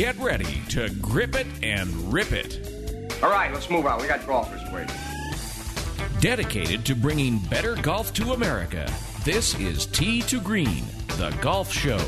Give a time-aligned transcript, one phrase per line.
[0.00, 2.66] Get ready to grip it and rip it.
[3.22, 4.00] All right, let's move on.
[4.00, 4.96] We got golfers waiting.
[6.22, 8.90] Dedicated to bringing better golf to America,
[9.26, 10.86] this is Tee to Green,
[11.18, 12.00] the golf show.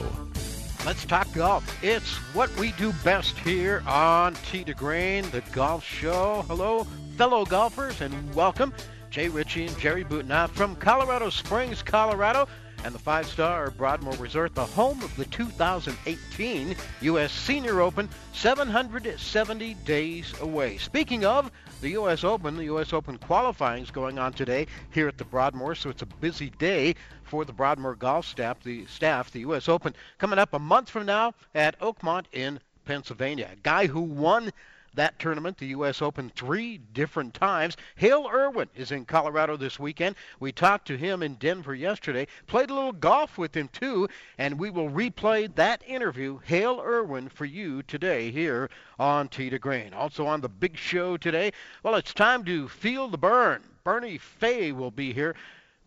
[0.87, 1.85] Let's talk golf.
[1.85, 6.47] It's what we do best here on Tee to Green, the golf show.
[6.49, 6.85] Hello,
[7.19, 8.72] fellow golfers, and welcome.
[9.11, 12.49] Jay Ritchie and Jerry Butenoff from Colorado Springs, Colorado,
[12.85, 17.32] and the five star Broadmoor Resort, the home of the 2018 U.S.
[17.32, 20.78] Senior Open, 770 days away.
[20.78, 21.50] Speaking of
[21.80, 22.24] the U.S.
[22.24, 22.92] Open, the U.S.
[22.92, 26.95] Open qualifying is going on today here at the Broadmoor, so it's a busy day
[27.24, 28.62] for the Broadmoor golf staff.
[28.62, 29.69] The staff, the U.S.
[29.69, 33.50] Open, coming up a month from now at Oakmont in Pennsylvania.
[33.52, 34.52] A guy who won
[34.95, 36.02] that tournament, the U.S.
[36.02, 37.77] Open, three different times.
[37.96, 40.16] Hale Irwin is in Colorado this weekend.
[40.41, 44.59] We talked to him in Denver yesterday, played a little golf with him too, and
[44.59, 49.94] we will replay that interview, Hale Irwin, for you today here on Tee to Green.
[49.94, 53.62] Also on the big show today, well, it's time to feel the burn.
[53.84, 55.34] Bernie Fay will be here.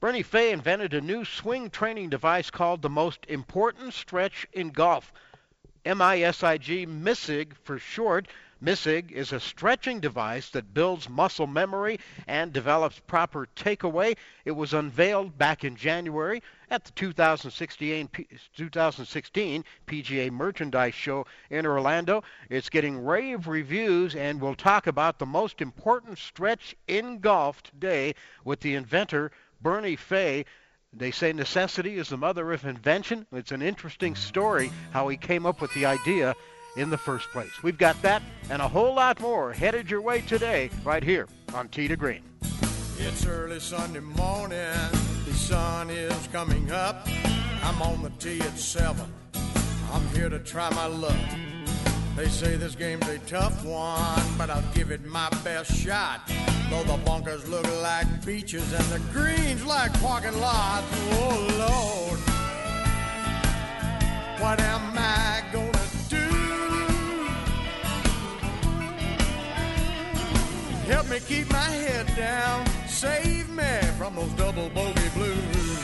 [0.01, 5.13] Bernie Fay invented a new swing training device called the most important stretch in golf.
[5.85, 8.27] MISIG, MISIG for short.
[8.66, 14.17] MISIG is a stretching device that builds muscle memory and develops proper takeaway.
[14.44, 16.41] It was unveiled back in January
[16.72, 18.09] at the 2016,
[18.57, 22.23] 2016 PGA Merchandise Show in Orlando.
[22.49, 28.16] It's getting rave reviews, and we'll talk about the most important stretch in golf today
[28.44, 30.44] with the inventor, Bernie Fay.
[30.91, 33.27] They say necessity is the mother of invention.
[33.31, 36.33] It's an interesting story how he came up with the idea
[36.75, 37.63] in the first place.
[37.63, 41.69] We've got that and a whole lot more headed your way today, right here on
[41.69, 42.21] Tee to Green.
[42.97, 44.73] It's early Sunday morning,
[45.25, 47.07] the sun is coming up.
[47.63, 49.05] I'm on the tee at 7.
[49.91, 51.15] I'm here to try my luck.
[52.15, 56.21] They say this game's a tough one, but I'll give it my best shot.
[56.69, 60.85] Though the bunkers look like beaches and the greens like parking lots.
[61.11, 62.19] Oh Lord,
[64.39, 65.75] what am I gonna
[70.88, 72.66] Help me keep my head down.
[72.88, 75.79] Save me from those double bogey blues.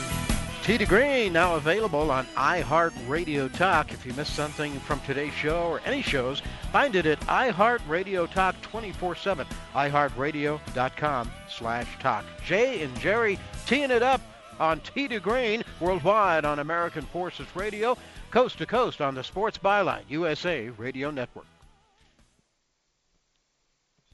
[0.62, 3.92] Tee to Green now available on iHeartRadio Talk.
[3.92, 8.54] If you missed something from today's show or any shows, find it at iHeartRadio Talk
[8.62, 9.44] 24/7.
[9.74, 12.24] iHeartRadio.com slash talk.
[12.46, 14.20] Jay and Jerry teeing it up
[14.60, 17.98] on Tee to Green worldwide on American Forces Radio,
[18.30, 21.46] coast to coast on the Sports Byline USA Radio Network.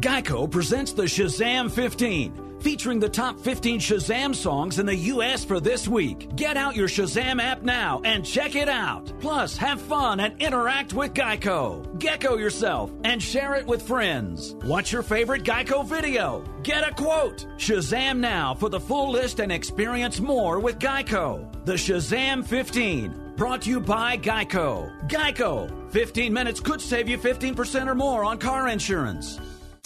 [0.00, 5.44] Geico presents the Shazam 15, featuring the top 15 Shazam songs in the U.S.
[5.44, 6.36] for this week.
[6.36, 9.12] Get out your Shazam app now and check it out.
[9.18, 11.98] Plus, have fun and interact with Geico.
[11.98, 14.54] Gecko yourself and share it with friends.
[14.62, 16.44] Watch your favorite Geico video.
[16.62, 17.48] Get a quote.
[17.56, 21.44] Shazam now for the full list and experience more with Geico.
[21.64, 23.32] The Shazam 15.
[23.36, 25.08] Brought to you by Geico.
[25.08, 25.90] Geico.
[25.90, 29.40] 15 minutes could save you 15% or more on car insurance.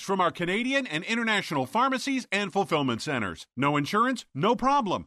[0.00, 3.46] from our Canadian and international pharmacies and fulfillment centers.
[3.56, 4.24] No insurance?
[4.34, 5.06] No problem.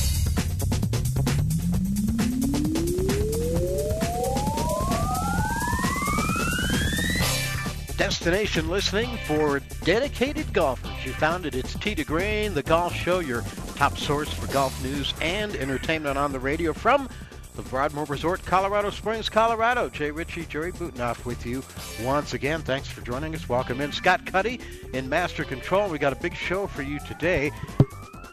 [8.01, 11.05] Destination listening for dedicated golfers.
[11.05, 11.53] You found it.
[11.53, 13.43] It's Tee to Green, the golf show, your
[13.75, 17.07] top source for golf news and entertainment on the radio from
[17.55, 19.87] the Broadmoor Resort, Colorado Springs, Colorado.
[19.87, 21.61] Jay Ritchie, Jerry Butenoff with you
[22.01, 22.63] once again.
[22.63, 23.47] Thanks for joining us.
[23.47, 23.91] Welcome in.
[23.91, 24.59] Scott Cuddy
[24.93, 25.87] in Master Control.
[25.87, 27.51] We got a big show for you today.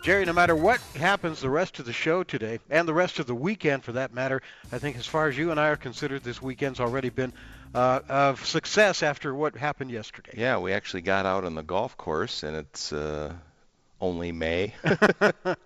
[0.03, 3.27] Jerry, no matter what happens the rest of the show today, and the rest of
[3.27, 4.41] the weekend for that matter,
[4.73, 7.35] I think as far as you and I are considered, this weekend's already been
[7.75, 10.33] uh, of success after what happened yesterday.
[10.37, 13.33] Yeah, we actually got out on the golf course, and it's uh,
[14.01, 14.75] only May.
[14.83, 15.57] that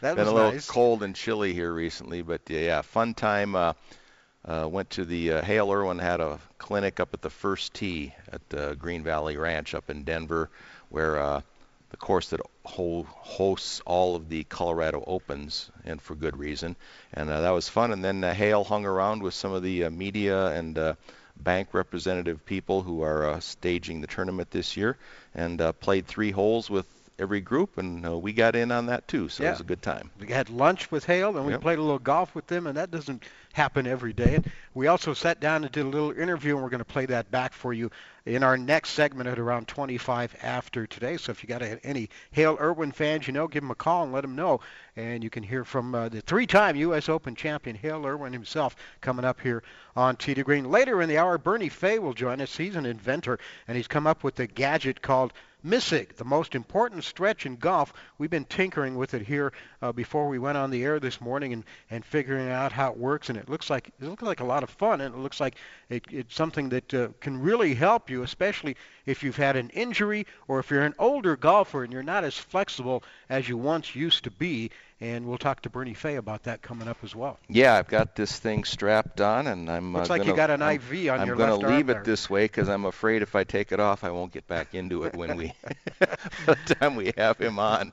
[0.00, 0.68] Been was a little nice.
[0.68, 3.54] cold and chilly here recently, but yeah, fun time.
[3.54, 3.72] Uh,
[4.46, 8.14] uh, went to the uh, Hale Irwin had a clinic up at the first tee
[8.30, 10.50] at the Green Valley Ranch up in Denver,
[10.90, 11.40] where uh,
[11.90, 16.76] the course that ho- hosts all of the Colorado Opens, and for good reason.
[17.12, 17.92] And uh, that was fun.
[17.92, 20.94] And then uh, Hale hung around with some of the uh, media and uh,
[21.36, 24.96] bank representative people who are uh, staging the tournament this year,
[25.34, 26.86] and uh, played three holes with
[27.18, 29.28] every group, and uh, we got in on that too.
[29.28, 30.10] So it was a good time.
[30.18, 31.60] We had lunch with Hale, and we Yep.
[31.60, 33.22] played a little golf with them, and that doesn't
[33.52, 34.34] happen every day.
[34.34, 34.44] And
[34.74, 37.30] we also sat down and did a little interview, and we're going to play that
[37.30, 37.90] back for you
[38.26, 41.16] in our next segment at around 25 after today.
[41.16, 44.02] So if you got a, any Hale Irwin fans, you know, give them a call
[44.02, 44.60] and let them know.
[44.96, 47.08] And you can hear from uh, the three-time U.S.
[47.08, 49.62] Open champion Hale Irwin himself coming up here
[49.94, 50.70] on to Green.
[50.70, 52.56] Later in the hour, Bernie Fay will join us.
[52.56, 53.38] He's an inventor,
[53.68, 55.32] and he's come up with a gadget called
[55.64, 57.94] Missig, the most important stretch in golf.
[58.18, 61.54] We've been tinkering with it here uh, before we went on the air this morning
[61.54, 63.30] and, and figuring out how it works.
[63.30, 65.56] And it looks like it looks like a lot of fun, and it looks like
[65.88, 68.76] it, it's something that uh, can really help you, especially
[69.06, 72.36] if you've had an injury or if you're an older golfer and you're not as
[72.36, 74.70] flexible as you once used to be.
[75.04, 77.38] And we'll talk to Bernie Fay about that coming up as well.
[77.46, 79.92] Yeah, I've got this thing strapped on, and I'm.
[79.92, 81.76] Looks uh, like you gonna- got an I'm- IV on I'm your gonna left arm
[81.76, 82.00] leave there.
[82.00, 84.74] it this way because I'm afraid if I take it off, I won't get back
[84.74, 85.52] into it when we,
[86.46, 87.92] by the time we have him on.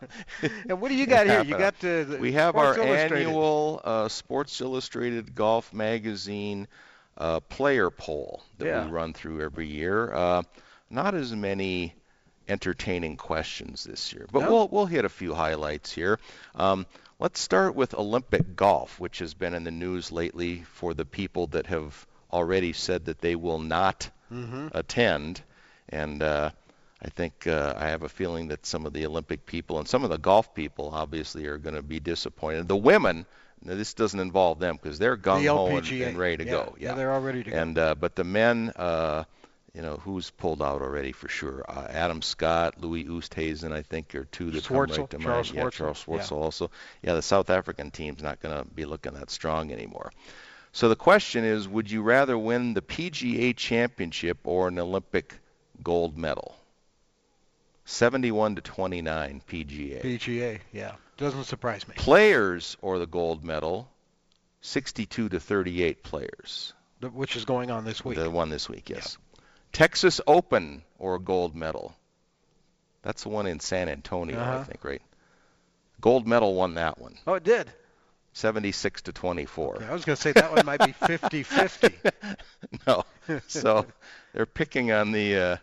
[0.69, 1.43] And what do you got here?
[1.43, 6.65] You got uh, the we have Sports our annual uh, Sports Illustrated Golf Magazine
[7.17, 8.85] uh, player poll that Yeah.
[8.85, 10.13] we run through every year.
[10.13, 10.43] Uh,
[10.89, 11.93] not as many
[12.51, 14.49] entertaining questions this year, but No?
[14.51, 16.19] we'll we'll hit a few highlights here.
[16.55, 16.85] Um,
[17.19, 21.47] let's start with Olympic golf, which has been in the news lately for the people
[21.47, 24.67] that have already said that they will not Mm-hmm.
[24.71, 25.41] attend,
[25.89, 26.51] and uh,
[27.03, 30.05] I think uh, I have a feeling that some of the Olympic people and some
[30.05, 32.69] of the golf people obviously are going to be disappointed.
[32.69, 33.25] The women,
[33.61, 36.75] now this doesn't involve them because they're gung ho and, and ready to Yeah, go.
[36.79, 37.57] yeah, they're all ready to go.
[37.57, 39.25] And uh, but the men, uh,
[39.73, 41.63] you know, who's pulled out already for sure?
[41.67, 45.55] Uh, Adam Scott, Louis Oosthuizen, I think are two that come right to Charles mind.
[45.55, 46.15] Yeah, Schwartzel, Charles yeah.
[46.15, 46.71] Schwartzel also.
[47.01, 50.11] Yeah, the South African team's not going to be looking that strong anymore.
[50.73, 55.37] So the question is, would you rather win the PGA Championship or an Olympic
[55.83, 56.55] gold medal?
[57.85, 60.01] 71 to 29 PGA.
[60.01, 60.93] PGA, yeah.
[61.17, 61.95] Doesn't surprise me.
[61.97, 63.89] Players or the gold medal?
[64.61, 66.73] 62 to 38 players.
[67.01, 68.17] Which is going on this week.
[68.17, 69.17] The one this week, yes.
[69.71, 71.95] Texas Open or gold medal?
[73.03, 74.63] That's the one in San Antonio, I Uh-huh.
[74.63, 75.01] think, right?
[76.01, 77.17] Gold medal won that one.
[77.27, 77.71] Oh, it did.
[78.33, 79.75] 76 to 24.
[79.75, 81.99] Okay, I was going to say that one might be 50-50.
[82.87, 83.03] no.
[83.47, 83.85] So
[84.33, 85.35] they're picking on the.
[85.37, 85.57] Uh,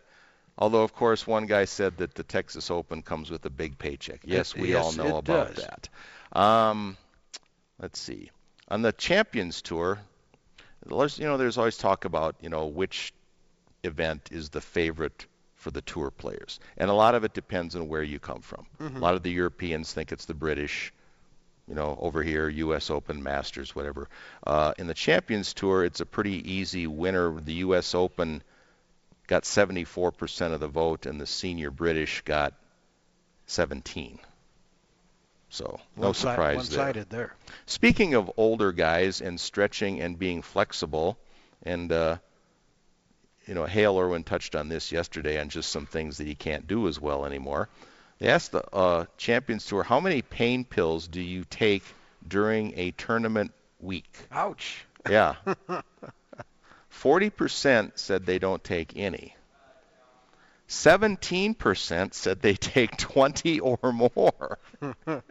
[0.59, 4.21] although of course one guy said that the Texas Open comes with a big paycheck.
[4.25, 5.57] Yes, we all know about does.
[5.57, 5.88] that.
[6.33, 6.97] Um,
[7.81, 8.31] let's see.
[8.69, 9.99] On the Champions Tour,
[10.87, 13.12] there's, you know, there's always talk about you know which
[13.85, 17.88] event is the favorite for the tour players, and a lot of it depends on
[17.88, 18.66] where you come from.
[18.80, 18.97] Mm-hmm.
[18.97, 20.92] A lot of the Europeans think it's the British.
[21.66, 22.90] you know, over here, U.S.
[22.90, 24.08] Open, Masters, whatever.
[24.47, 27.38] Uh, in the Champions Tour, it's a pretty easy winner.
[27.40, 27.94] The U.S.
[27.94, 28.42] Open
[29.26, 32.54] got 74% of the vote, and the Senior British got
[33.47, 34.18] 17.
[35.50, 37.35] So no One si- surprise one-sided there.
[37.66, 41.18] Speaking of older guys and stretching and being flexible,
[41.64, 42.16] and uh,
[43.49, 46.67] you know, Hale Irwin touched on this yesterday on just some things that he can't
[46.67, 47.71] do as well anymore.
[48.19, 51.83] They asked the uh, Champions Tour, how many pain pills do you take
[52.26, 54.14] during a tournament week?
[54.31, 54.85] Ouch.
[55.09, 55.37] Yeah.
[56.93, 59.35] 40% said they don't take any.
[60.69, 64.59] 17% said they take 20 or more.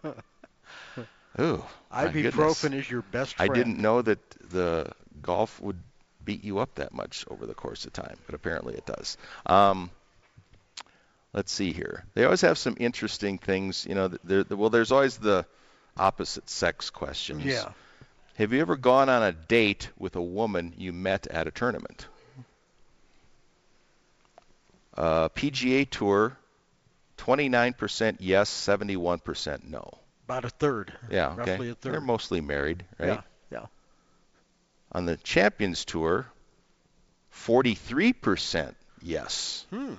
[1.39, 3.51] Ooh, Ibuprofen is your best friend.
[3.51, 4.19] I didn't know that
[4.49, 5.79] the golf would
[6.27, 9.17] beat you up that much over the course of time, but apparently it does.
[9.45, 9.89] Um,
[11.33, 12.03] let's see here.
[12.15, 13.87] They always have some interesting things.
[13.87, 15.45] You know, there, well, there's always the
[15.95, 17.45] opposite sex questions.
[17.45, 17.69] Yeah.
[18.35, 22.05] Have you ever gone on a date with a woman you met at a tournament?
[24.95, 26.37] Uh, PGA Tour,
[27.19, 29.97] 29% yes, 71% no.
[30.25, 30.91] About a third.
[31.09, 31.51] Yeah, okay.
[31.51, 31.93] Roughly a third.
[31.93, 33.07] They're mostly married, right?
[33.07, 33.21] Yeah.
[34.91, 36.27] On the Champions Tour,
[37.33, 39.93] 43% yes, Hmm.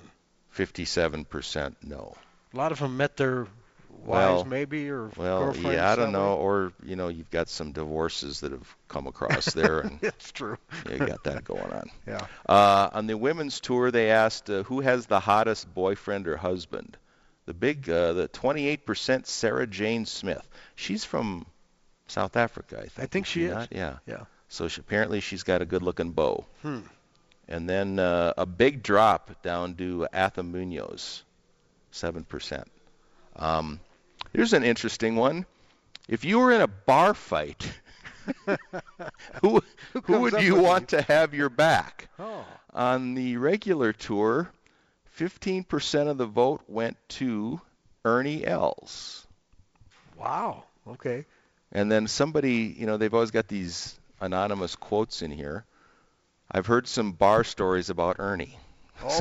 [0.55, 2.15] 57% no.
[2.53, 3.43] A lot of them met their
[4.03, 6.33] wives, Well, maybe, or Well, yeah, I don't know.
[6.35, 10.57] Or, you know, you've got some divorces that have come across there, and It's true.
[10.89, 11.89] you got that going on.
[12.07, 12.25] Yeah.
[12.47, 16.97] Uh, on the women's tour, they asked uh, who has the hottest boyfriend or husband.
[17.45, 20.47] The big, uh, the 28% Sarah Jane Smith.
[20.75, 21.45] She's from
[22.07, 22.99] South Africa, I think.
[22.99, 23.53] I think is she is.
[23.55, 23.69] not?
[23.71, 23.97] Yeah.
[24.05, 24.23] Yeah.
[24.49, 26.45] So she, apparently she's got a good-looking beau.
[26.61, 26.79] Hmm.
[27.47, 31.23] And then uh, a big drop down to Atha Munoz,
[31.93, 32.63] 7%.
[33.35, 33.79] Um,
[34.33, 35.45] here's an interesting one.
[36.07, 37.71] If you were in a bar fight,
[39.41, 39.61] who,
[39.93, 42.07] who comes would you want to have your back?
[42.21, 42.45] Oh.
[42.73, 44.51] On the regular tour,
[45.17, 47.61] 15% of the vote went to
[48.03, 49.25] Ernie Els.
[50.17, 50.65] Wow.
[50.85, 51.25] Okay.
[51.71, 55.65] And then somebody, you know, they've always got these anonymous quotes in here.
[56.51, 58.57] I've heard some bar stories about Ernie.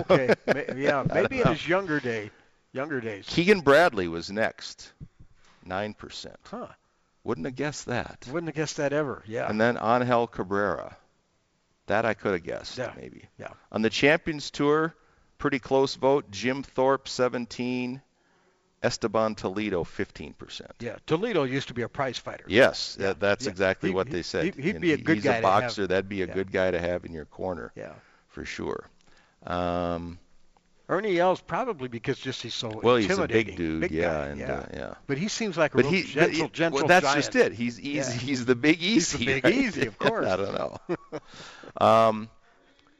[0.01, 0.35] Okay.
[0.77, 1.05] Yeah.
[1.15, 1.53] Maybe in know.
[1.53, 2.31] his younger day,
[2.73, 3.27] younger days.
[3.29, 4.91] Keegan Bradley was next,
[5.69, 6.35] 9%.
[6.51, 6.67] Huh.
[7.23, 8.27] Wouldn't have guessed that.
[8.29, 9.23] Wouldn't have guessed that ever.
[9.29, 9.49] Yeah.
[9.49, 10.97] And then Angel Cabrera.
[11.87, 12.93] That I could have guessed, Yeah.
[12.97, 13.27] maybe.
[13.39, 13.51] Yeah.
[13.71, 14.95] On the Champions Tour,
[15.39, 16.29] pretty close vote.
[16.33, 18.03] Jim Thorpe, 17.
[18.83, 20.61] Esteban Toledo, 15%.
[20.81, 20.97] Yeah.
[21.07, 22.45] Toledo used to be a prize fighter.
[22.47, 23.51] Yes, that, that's Yeah.
[23.51, 24.55] exactly He- what he- they said.
[24.55, 25.63] he- he'd And be a good he's guy a to have.
[25.63, 25.87] boxer.
[25.87, 26.35] That'd be a Yeah.
[26.35, 27.93] good guy to have in your corner, Yeah.
[28.29, 28.89] for sure.
[29.45, 30.19] Um,
[30.89, 34.41] Ernie Els probably because just he's so well, he's a big dude, Big yeah, and
[34.41, 34.53] yeah.
[34.53, 34.95] Uh, yeah.
[35.07, 37.19] But he seems like a But he, gentle, but he- gentle well, that's giant.
[37.25, 37.53] just it.
[37.53, 38.13] He's easy.
[38.13, 38.19] Yeah.
[38.27, 39.19] He's the big easy.
[39.19, 39.55] He's the big right?
[39.55, 40.27] easy, of course.
[40.27, 40.79] I don't know.
[41.87, 42.31] um,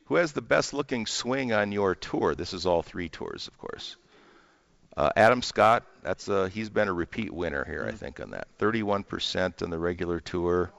[0.07, 2.35] who has the best looking swing on your tour?
[2.35, 3.97] This is all three tours, of course.
[4.99, 5.85] Uh, Adam Scott.
[6.03, 7.89] That's a, he's been a repeat winner here, Mm-hmm.
[7.89, 8.49] I think, on that.
[8.59, 10.73] 31% on the regular tour.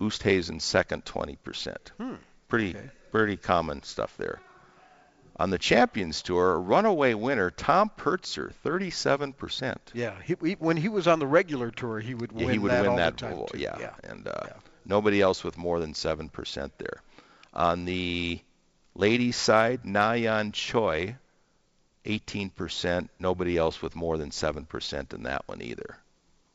[0.00, 1.76] Oosthuizen second, 20%.
[1.98, 2.14] Hmm.
[2.48, 2.76] Pretty
[3.10, 4.40] pretty common stuff there.
[5.36, 9.76] On the Champions Tour, runaway winner Tom Purtzer, 37%.
[9.92, 12.58] Yeah, he, he, when he was on the regular tour, he would Yeah, win he
[12.60, 13.16] would that win all that.
[13.16, 13.94] the time well, yeah, yeah.
[14.04, 14.46] and uh,
[14.84, 17.00] nobody else with more than seven percent there.
[17.52, 18.40] On the
[18.94, 21.16] ladies' side, Na Yeon Choi,
[22.04, 23.08] 18%.
[23.18, 25.96] Nobody else with more than seven percent in that one either.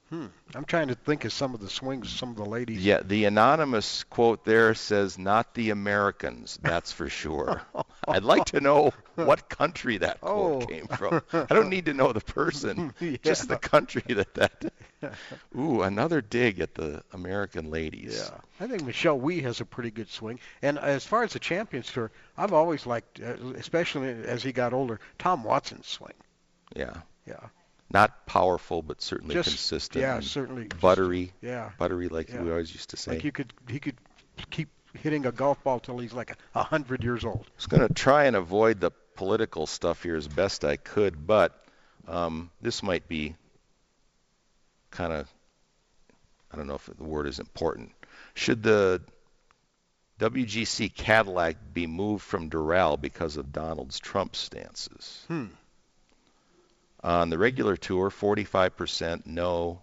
[0.10, 0.28] Hmm.
[0.56, 2.84] I'm trying to think of some of the swings, some of the ladies.
[2.84, 7.62] Yeah, the anonymous quote there says, "Not the Americans, that's for sure."
[8.10, 10.66] I'd like to know what country that quote Oh.
[10.66, 11.22] came from.
[11.34, 14.74] I don't need to know the person, just the country that that.
[15.58, 18.22] Ooh, another dig at the American ladies.
[18.32, 20.40] Yeah, I think Michelle Wie has a pretty good swing.
[20.62, 24.74] And as far as the Champions Tour, I've always liked, uh, especially as he got
[24.74, 26.14] older, Tom Watson's swing.
[26.76, 26.98] Yeah.
[27.26, 27.40] Yeah.
[27.92, 30.02] Not powerful, but certainly Just- consistent.
[30.02, 31.32] yeah, certainly just- Buttery.
[31.42, 31.72] yeah.
[31.80, 32.44] Buttery, like Yeah.
[32.44, 33.14] we always used to say.
[33.14, 33.96] Like you could, he could
[34.52, 37.46] keep hitting a golf ball till he's like a, hundred years old.
[37.48, 41.28] I was going to try and avoid the political stuff here as best I could,
[41.28, 41.64] but
[42.08, 43.36] um, this might be
[44.92, 45.28] kind of,
[46.52, 47.92] I don't know if the word is important.
[48.34, 49.02] Should the
[50.20, 55.24] WGC Cadillac be moved from Doral because of Donald's Trump stances?
[55.28, 55.46] Hmm.
[57.02, 59.82] On the regular tour, 45% no,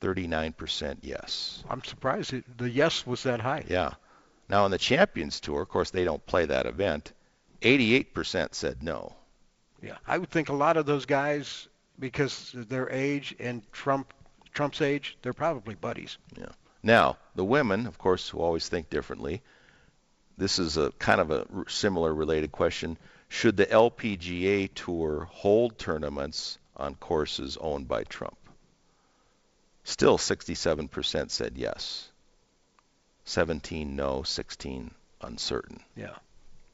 [0.00, 1.62] 39% yes.
[1.68, 3.64] I'm surprised it, the yes was that high.
[3.68, 3.92] Yeah.
[4.50, 7.12] Now on the Champions Tour, of course, they don't play that event.
[7.62, 9.14] 88% said no.
[9.80, 11.68] Yeah, I would think a lot of those guys,
[12.00, 14.12] because of their age and Trump
[14.52, 16.18] Trump's age, they're probably buddies.
[16.36, 16.48] Yeah.
[16.82, 19.40] Now, the women, of course, who always think differently.
[20.36, 22.98] This is a kind of a similar related question.
[23.28, 28.36] Should the LPGA Tour hold tournaments on courses owned by Trump?
[29.84, 32.09] Still 67% said yes.
[33.30, 34.90] 17 no, 16
[35.22, 35.80] uncertain.
[35.96, 36.14] Yeah.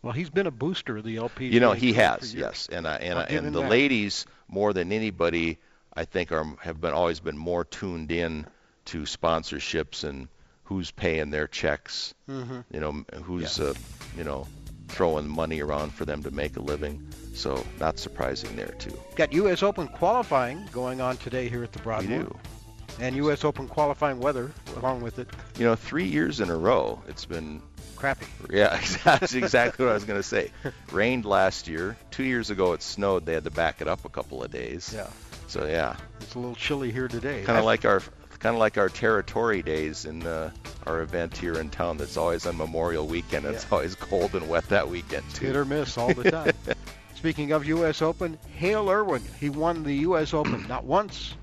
[0.02, 1.52] Well, he's been a booster of the LPGA.
[1.52, 2.68] You know, he has, yes.
[2.70, 3.70] And I, and I, and the that.
[3.70, 5.58] ladies more than anybody
[5.92, 8.46] I think are have been always been more tuned in
[8.86, 10.28] to sponsorships and
[10.64, 12.14] who's paying their checks.
[12.28, 12.60] Mm-hmm.
[12.70, 13.75] You know, who's uh,
[14.16, 14.46] you know
[14.88, 17.06] throwing money around for them to make a living.
[17.34, 18.96] So not surprising there too.
[19.16, 19.62] Got U.S.
[19.62, 22.18] Open qualifying going on today here at the Broadmoor.
[22.18, 22.38] We do.
[23.00, 23.44] And U.S.
[23.44, 25.28] Open qualifying weather along with it.
[25.58, 27.60] You know, three years in a row, it's been
[27.96, 28.26] crappy.
[28.50, 30.50] Yeah, that's exactly what I was going to say.
[30.92, 31.96] Rained last year.
[32.10, 33.26] Two years ago, it snowed.
[33.26, 34.92] They had to back it up a couple of days.
[34.94, 35.08] Yeah.
[35.48, 35.96] So yeah.
[36.20, 37.42] It's a little chilly here today.
[37.44, 38.02] Kind of like our
[38.38, 40.50] kind of like our territory days in uh,
[40.86, 41.96] our event here in town.
[41.96, 43.46] That's always on Memorial Weekend.
[43.46, 45.46] It's always cold and wet that weekend too.
[45.46, 46.52] hit or miss all the time.
[47.14, 48.02] Speaking of U.S.
[48.02, 50.34] Open, Hale Irwin, he won the U.S.
[50.34, 51.34] Open not once,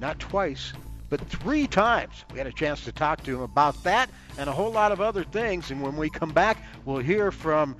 [0.00, 0.72] not twice,
[1.08, 2.24] but three times.
[2.32, 5.00] We had a chance to talk to him about that and a whole lot of
[5.00, 5.70] other things.
[5.70, 7.76] And when we come back, we'll hear from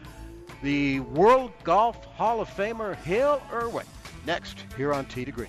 [0.62, 3.86] the World Golf Hall of Famer Hale Irwin
[4.26, 5.48] next here on Tee to Green.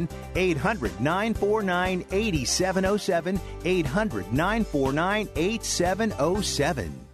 [0.35, 3.39] 800 949 8707.
[3.65, 7.07] 800 949 8707.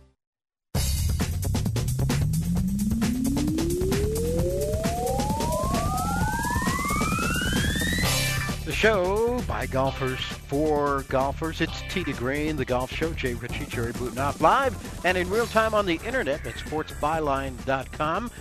[8.65, 11.61] The show by golfers for golfers.
[11.61, 13.13] It's to Green, the golf show.
[13.13, 18.31] Jay Ritchie, Jerry Butenoff, live and in real time on the internet at sportsbyline.com.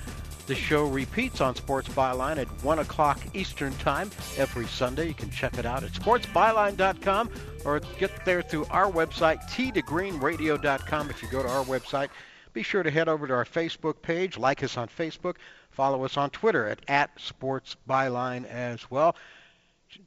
[0.46, 5.08] The show repeats on Sports Byline at 1 o'clock Eastern Time every Sunday.
[5.08, 7.30] You can check it out at sportsbyline.com
[7.64, 11.10] or get there through our website, t2greenradio.com.
[11.10, 12.10] If you go to our website,
[12.52, 15.34] be sure to head over to our Facebook page, like us on Facebook,
[15.70, 19.16] follow us on Twitter at, at sportsbyline as well.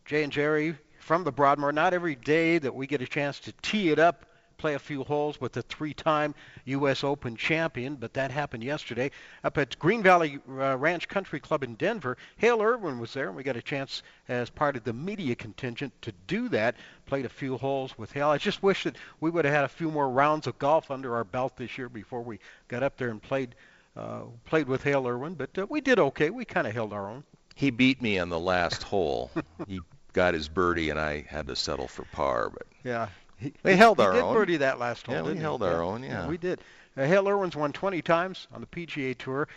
[0.05, 3.51] Jay and Jerry from the Broadmoor, not every day that we get a chance to
[3.61, 4.25] tee it up
[4.59, 7.03] play a few holes with the three-time U.S.
[7.03, 9.09] Open champion, but that happened yesterday
[9.43, 12.17] up at Green Valley uh, Ranch Country Club in Denver.
[12.37, 15.93] Hale Irwin was there, and we got a chance as part of the media contingent
[16.03, 16.75] to do that.
[17.07, 18.29] Played a few holes with Hale.
[18.29, 21.15] I just wish that we would have had a few more rounds of golf under
[21.15, 23.55] our belt this year before we got up there and played
[23.95, 26.29] uh, played with Hale Irwin, but uh, we did okay.
[26.29, 27.23] We kind of held our own.
[27.55, 29.31] He beat me on the last hole.
[29.67, 29.81] he
[30.13, 32.49] got his birdie, and I had to settle for par.
[32.49, 34.33] But yeah, he, we held he our did own.
[34.33, 35.15] birdie that last hole.
[35.15, 35.67] Yeah, we held he?
[35.67, 35.89] our yeah.
[35.89, 36.03] own.
[36.03, 36.27] Yeah.
[36.27, 36.61] we did.
[36.97, 39.47] Uh, Hale Irwin's won 20 times on the PGA Tour.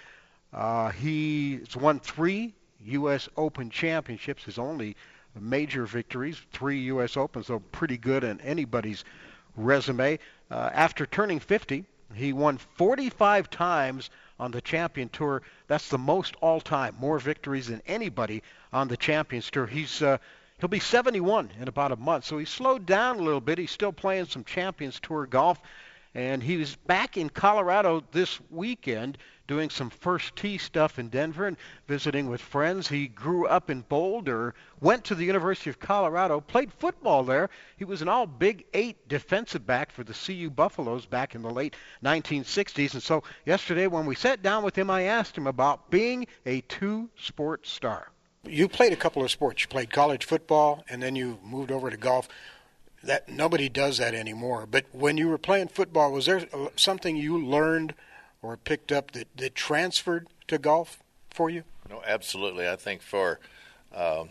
[0.52, 3.28] Uh, he's won three U.S.
[3.36, 4.44] Open championships.
[4.44, 4.96] His only
[5.38, 7.16] major victories, three U.S.
[7.16, 9.04] Opens, so pretty good in anybody's
[9.56, 10.18] resume.
[10.50, 15.42] Uh, after turning 50, he won 45 times on the Champion Tour.
[15.68, 18.42] That's the most all-time, more victories than anybody
[18.72, 19.66] on the Champions Tour.
[19.66, 20.18] He's uh,
[20.62, 23.58] He'll be 71 in about a month, so he slowed down a little bit.
[23.58, 25.60] He's still playing some Champions Tour golf,
[26.14, 31.48] and he was back in Colorado this weekend doing some first tee stuff in Denver
[31.48, 31.56] and
[31.88, 32.86] visiting with friends.
[32.86, 37.50] He grew up in Boulder, went to the University of Colorado, played football there.
[37.76, 41.50] He was an all Big Eight defensive back for the CU Buffaloes back in the
[41.50, 42.94] late 1960s.
[42.94, 46.60] And so yesterday, when we sat down with him, I asked him about being a
[46.60, 48.11] two sport star.
[48.44, 49.62] You played a couple of sports.
[49.62, 52.28] You played college football, and then you moved over to golf.
[53.04, 54.66] That nobody does that anymore.
[54.66, 57.94] But when you were playing football, was there something you learned
[58.42, 61.00] or picked up that, that transferred to golf
[61.30, 61.64] for you?
[61.88, 62.68] No, absolutely.
[62.68, 63.40] I think for
[63.92, 64.24] uh,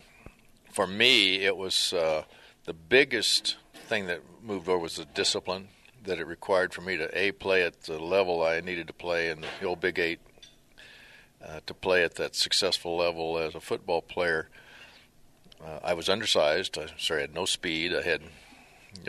[0.70, 2.24] for me, it was uh,
[2.64, 5.68] the biggest thing that moved over was the discipline
[6.04, 9.30] that it required for me to a play at the level I needed to play
[9.30, 10.20] in the old Big Eight
[11.46, 14.48] uh, to play at that successful level as a football player.
[15.64, 16.78] Uh, I was undersized.
[16.78, 17.94] I sorry, I had no speed.
[17.94, 18.22] I had,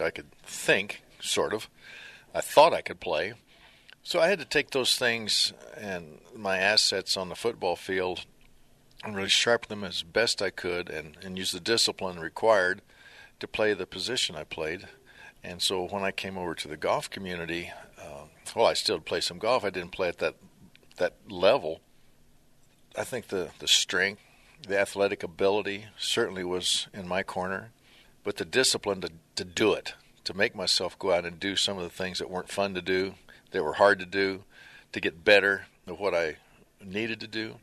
[0.01, 1.69] I could think sort of.
[2.33, 3.33] I thought I could play,
[4.01, 8.25] so I had to take those things and my assets on the football field
[9.03, 12.81] and really sharpen them as best I could, and, and use the discipline required
[13.39, 14.87] to play the position I played.
[15.43, 19.19] And so when I came over to the golf community, uh, well, I still play
[19.19, 19.65] some golf.
[19.65, 20.35] I didn't play at that
[20.97, 21.81] that level
[22.95, 24.21] I think the, the strength,
[24.67, 27.71] the athletic ability certainly was in my corner,
[28.23, 31.77] but the discipline to, to do it, to make myself go out and do some
[31.77, 33.15] of the things that weren't fun to do,
[33.51, 34.43] that were hard to do,
[34.91, 36.37] to get better at what I
[36.83, 37.55] needed to do,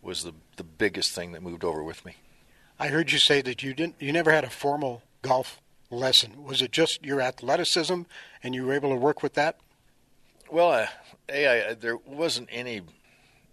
[0.00, 2.16] was the, the biggest thing that moved over with me.
[2.78, 6.44] I heard you say that you didn't, you never had a formal golf lesson.
[6.44, 8.02] Was it just your athleticism,
[8.42, 9.58] and you were able to work with that?
[10.50, 10.86] Well, uh,
[11.28, 12.82] a, I, there wasn't any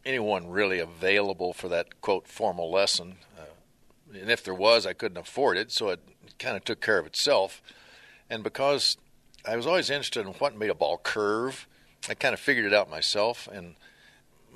[0.10, 3.16] anyone really available for that quote formal lesson.
[3.38, 6.00] Uh, and if there was, I couldn't afford it, so it
[6.40, 7.62] kind of took care of itself.
[8.30, 8.98] And because
[9.46, 11.68] I was always interested in what made a ball curve,
[12.10, 13.76] I kind of figured it out myself, and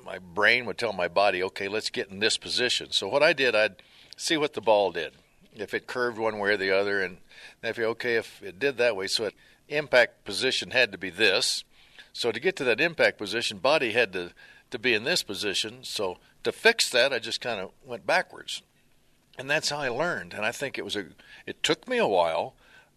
[0.04, 2.90] my brain would tell my body, okay, let's get in this position.
[2.90, 3.76] So what I did, I'd
[4.16, 5.12] see what the ball did,
[5.54, 7.18] if it curved one way or the other, and
[7.62, 9.34] if you okay, if it did that way, so it
[9.68, 11.64] impact position had to be this.
[12.12, 14.32] So to get to that impact position, body had to
[14.74, 15.78] to be in this position.
[15.84, 18.60] So to fix that, I just kind of went backwards.
[19.38, 20.34] And that's how I learned.
[20.34, 21.06] And I think it was a
[21.46, 22.54] it took me a while,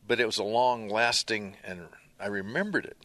[0.08, 1.88] but it was a long lasting and
[2.20, 2.98] I remembered it.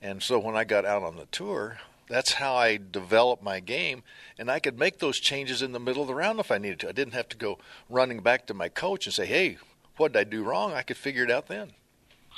[0.00, 4.02] And so when I got out on the tour, that's how I developed my game
[4.38, 6.80] and I could make those changes in the middle of the round if I needed
[6.80, 6.88] to.
[6.88, 7.58] I didn't have to go
[7.90, 9.58] running back to my coach and say, "Hey,
[9.98, 11.72] what did I do wrong?" I could figure it out then.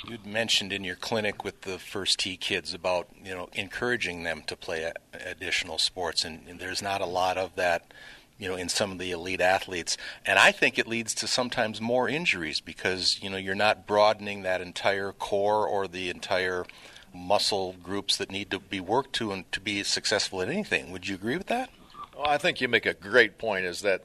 [0.05, 4.43] You'd mentioned in your clinic with the first tee kids about you know encouraging them
[4.47, 7.93] to play additional sports, and, and there's not a lot of that
[8.37, 9.97] you know in some of the elite athletes.
[10.25, 14.41] And i think it leads to sometimes more injuries because you know you're not broadening
[14.41, 16.65] that entire core or the entire
[17.13, 20.91] muscle groups that need to be worked to and to be successful at anything.
[20.91, 21.69] Would you agree with that?
[22.15, 24.03] Well, i think you make a great point is that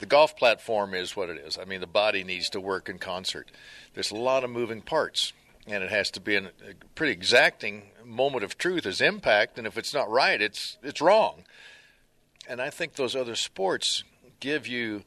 [0.00, 2.98] the golf platform is what it is i mean the body needs to work in
[2.98, 3.50] concert
[3.98, 5.32] there's a lot of moving parts,
[5.66, 6.52] and it has to be a
[6.94, 9.58] pretty exacting moment of truth as impact.
[9.58, 11.42] And if it's not right, it's it's wrong.
[12.48, 14.04] And I think those other sports
[14.38, 15.02] give you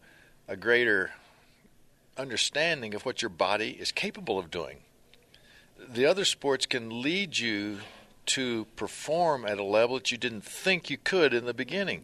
[0.45, 1.11] a greater
[2.17, 4.79] understanding of what your body is capable of doing.
[5.87, 7.79] The other sports can lead you
[8.25, 12.03] to perform at a level that you didn't think you could in the beginning.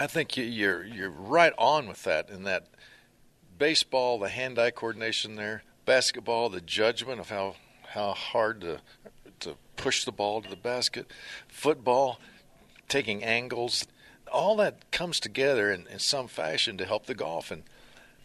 [0.00, 2.30] I think you're you're right on with that.
[2.30, 2.68] In that
[3.58, 7.56] baseball, the hand-eye coordination there, basketball, the judgment of how
[7.88, 8.80] how hard to
[9.40, 11.10] to push the ball to the basket,
[11.48, 12.20] football,
[12.88, 13.86] taking angles,
[14.32, 17.50] all that comes together in, in some fashion to help the golf.
[17.50, 17.62] And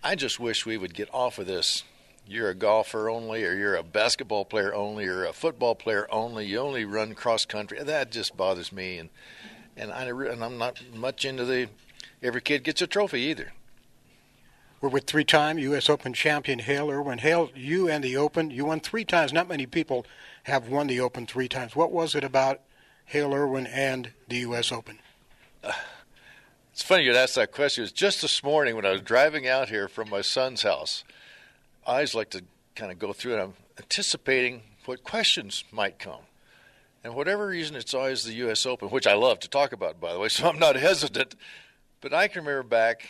[0.04, 1.84] I just wish we would get off of this.
[2.26, 6.46] You're a golfer only, or you're a basketball player only, or a football player only.
[6.46, 7.84] You only run cross country.
[7.84, 8.98] That just bothers me.
[8.98, 9.10] And
[9.78, 11.70] and I and I'm not much into the
[12.22, 13.54] every kid gets a trophy either.
[14.82, 15.90] We're with three-time U.S.
[15.90, 17.20] Open champion Hale Irwin.
[17.20, 19.32] Hale, you and the Open, you won three times.
[19.32, 20.06] Not many people
[20.44, 21.74] have won the Open three times.
[21.74, 22.60] What was it about
[23.06, 24.74] Hale Irwin and the U.S.
[24.74, 25.00] Open?
[25.64, 25.72] Uh,
[26.74, 27.84] it's funny you'd ask that question.
[27.84, 31.06] It was just this morning when I was driving out here from my son's house.
[31.88, 32.44] I always like to
[32.76, 33.42] kind of go through it.
[33.42, 36.24] I'm anticipating what questions might come.
[37.04, 38.66] And whatever reason, it's always the U.S.
[38.66, 41.36] Open, which I love to talk about, by the way, so I'm not hesitant.
[42.02, 43.08] But I can remember back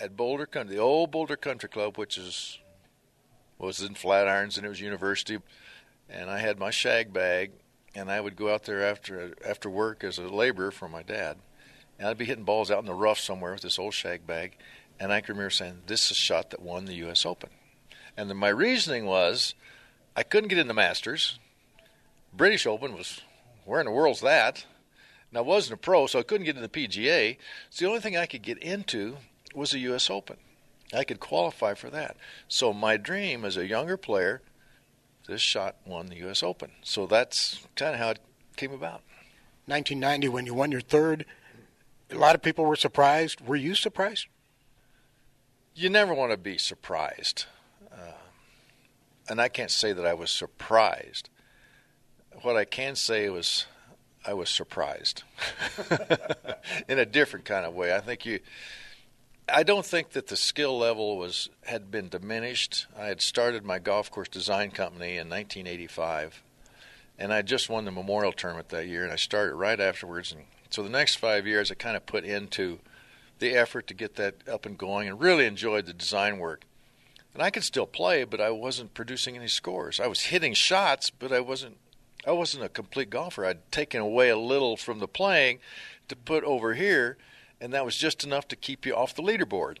[0.00, 2.58] at Boulder Country, the old Boulder Country Club, which is
[3.58, 5.38] was in Flatirons and it was university,
[6.08, 7.50] and I had my shag bag,
[7.92, 11.38] and I would go out there after after work as a laborer for my dad,
[11.98, 14.56] and I'd be hitting balls out in the rough somewhere with this old shag bag,
[15.00, 17.26] and I can remember saying, "This is a shot that won the U.S.
[17.26, 17.50] Open,"
[18.16, 19.54] and my reasoning was,
[20.14, 21.40] I couldn't get in the Masters
[22.38, 23.20] British Open was
[23.66, 24.64] where in the world's that?
[25.32, 27.36] Now I wasn't a pro, so I couldn't get into the PGA.
[27.68, 29.18] So the only thing I could get into
[29.54, 30.08] was the U.S.
[30.08, 30.36] Open.
[30.94, 32.16] I could qualify for that.
[32.46, 34.40] So my dream as a younger player,
[35.26, 36.42] this shot won the U.S.
[36.42, 36.70] Open.
[36.82, 38.20] So that's kind of how it
[38.56, 39.02] came about.
[39.66, 41.26] 1990, when you won your third,
[42.10, 43.42] a lot of people were surprised.
[43.42, 44.26] Were you surprised?
[45.74, 47.46] You never want to be surprised.
[47.92, 48.12] Uh,
[49.28, 51.28] and I can't say that I was surprised
[52.42, 53.66] what I can say was
[54.26, 55.22] I was surprised
[56.88, 57.94] in a different kind of way.
[57.94, 58.40] I think you
[59.50, 62.86] I don't think that the skill level was had been diminished.
[62.98, 66.42] I had started my golf course design company in 1985
[67.18, 70.42] and I just won the memorial tournament that year and I started right afterwards and
[70.70, 72.80] so the next 5 years I kind of put into
[73.38, 76.64] the effort to get that up and going and really enjoyed the design work.
[77.34, 80.00] And I could still play, but I wasn't producing any scores.
[80.00, 81.78] I was hitting shots, but I wasn't
[82.28, 83.46] I wasn't a complete golfer.
[83.46, 85.60] I'd taken away a little from the playing
[86.08, 87.16] to put over here,
[87.58, 89.78] and that was just enough to keep you off the leaderboard.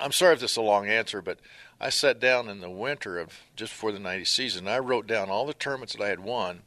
[0.00, 1.40] I'm sorry if this is a long answer, but
[1.80, 4.68] I sat down in the winter of just before the 90 season.
[4.68, 6.62] I wrote down all the tournaments that I had won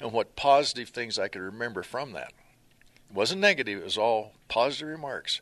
[0.00, 2.32] and what positive things I could remember from that.
[3.08, 5.40] It wasn't negative, it was all positive remarks.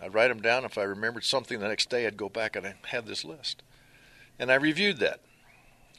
[0.00, 0.64] I'd write them down.
[0.64, 3.62] If I remembered something the next day, I'd go back and I had this list.
[4.38, 5.20] And I reviewed that.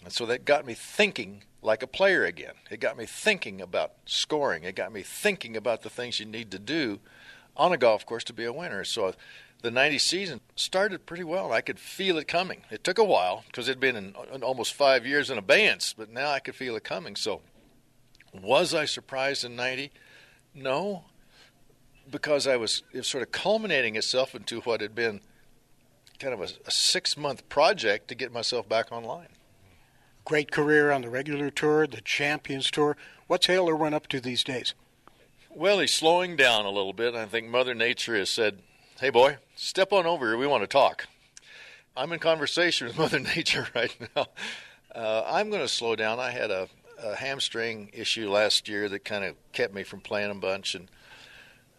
[0.03, 2.53] And so that got me thinking like a player again.
[2.69, 4.63] It got me thinking about scoring.
[4.63, 6.99] It got me thinking about the things you need to do
[7.55, 8.83] on a golf course to be a winner.
[8.83, 9.13] So
[9.61, 11.53] the 90 season started pretty well.
[11.53, 12.63] I could feel it coming.
[12.69, 16.09] It took a while because it'd been in, in almost five years in abeyance, but
[16.09, 17.15] now I could feel it coming.
[17.15, 17.41] So
[18.33, 19.91] was I surprised in 90?
[20.53, 21.05] No,
[22.11, 25.21] because I was, was sort of culminating itself into what had been
[26.19, 29.29] kind of a, a six month project to get myself back online
[30.25, 32.97] great career on the regular tour, the Champions Tour.
[33.27, 34.73] What's Hale run up to these days?
[35.49, 37.13] Well, he's slowing down a little bit.
[37.13, 38.59] I think Mother Nature has said,
[38.99, 40.37] "Hey, boy, step on over here.
[40.37, 41.07] We want to talk."
[41.95, 44.25] I'm in conversation with Mother Nature right now.
[44.93, 46.19] Uh, I'm going to slow down.
[46.19, 46.67] I had a,
[47.01, 50.89] a hamstring issue last year that kind of kept me from playing a bunch, and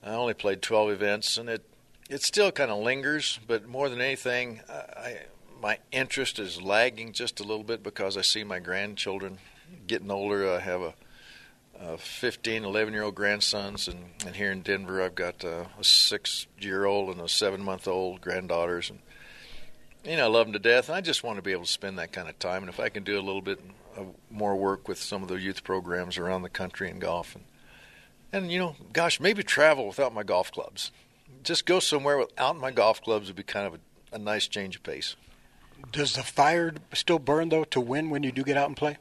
[0.02, 1.64] I only played 12 events, and it
[2.08, 3.40] it still kind of lingers.
[3.46, 5.22] But more than anything, I,
[5.64, 9.38] my interest is lagging just a little bit because I see my grandchildren
[9.86, 10.52] getting older.
[10.52, 10.94] I have a,
[11.80, 15.82] a 15, 11 year old grandsons, and, and here in Denver, I've got a, a
[15.82, 18.90] six year old and a seven month old granddaughters.
[18.90, 18.98] And,
[20.04, 21.70] you know, I love them to death, and I just want to be able to
[21.70, 22.62] spend that kind of time.
[22.64, 23.58] And if I can do a little bit
[24.30, 27.44] more work with some of the youth programs around the country in golf, and,
[28.34, 30.90] and you know, gosh, maybe travel without my golf clubs.
[31.42, 34.76] Just go somewhere without my golf clubs would be kind of a, a nice change
[34.76, 35.16] of pace.
[35.92, 38.98] Does the fire still burn though to win when you do get out and play?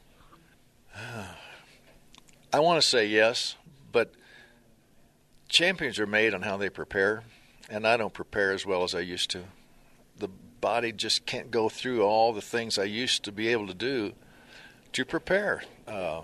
[2.53, 3.55] I want to say yes,
[3.91, 4.13] but
[5.49, 7.23] champions are made on how they prepare,
[7.69, 9.43] and I don't prepare as well as I used to.
[10.17, 10.29] The
[10.61, 14.13] body just can't go through all the things I used to be able to do
[14.93, 15.63] to prepare.
[15.87, 16.21] Uh,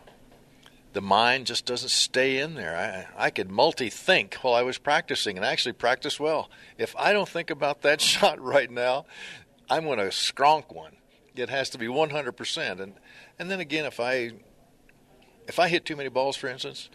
[0.94, 3.08] the mind just doesn't stay in there.
[3.18, 6.50] I, I could multi think while I was practicing and actually practice well.
[6.78, 9.06] If I don't think about that shot right now,
[9.70, 10.94] I'm going to skronk one.
[11.36, 12.80] It has to be 100%.
[12.80, 12.94] And
[13.38, 14.32] and then again, if I
[15.48, 16.90] if I hit too many balls, for instance,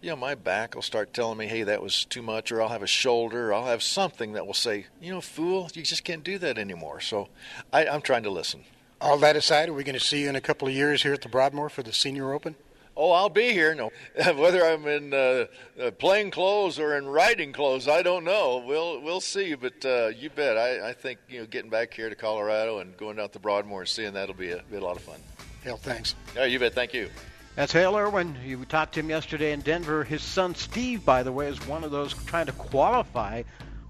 [0.00, 2.68] you know, my back will start telling me, hey, that was too much, or I'll
[2.68, 6.04] have a shoulder, or I'll have something that will say, you know, fool, you just
[6.04, 7.00] can't do that anymore.
[7.00, 7.28] So
[7.72, 8.64] I, I'm trying to listen.
[9.00, 11.14] All that aside, are we going to see you in a couple of years here
[11.14, 12.56] at the Broadmoor for the Senior Open?
[12.96, 13.74] Oh, I'll be here.
[13.74, 13.90] No,
[14.36, 15.46] whether I'm in uh,
[15.80, 18.62] uh, plain clothes or in riding clothes, I don't know.
[18.66, 19.54] We'll we'll see.
[19.54, 20.56] But uh, you bet.
[20.56, 23.80] I, I think you know getting back here to Colorado and going out to Broadmoor
[23.80, 25.20] and seeing that'll be a, be a lot of fun.
[25.62, 26.14] Hale, thanks.
[26.36, 26.74] Yeah, you bet.
[26.74, 27.08] Thank you.
[27.56, 28.36] That's Hale Irwin.
[28.44, 30.02] You talked to him yesterday in Denver.
[30.02, 33.44] His son Steve, by the way, is one of those trying to qualify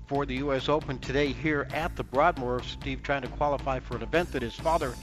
[0.06, 0.68] for the U.S.
[0.68, 2.62] Open today here at the Broadmoor.
[2.62, 4.94] Steve trying to qualify for an event that his father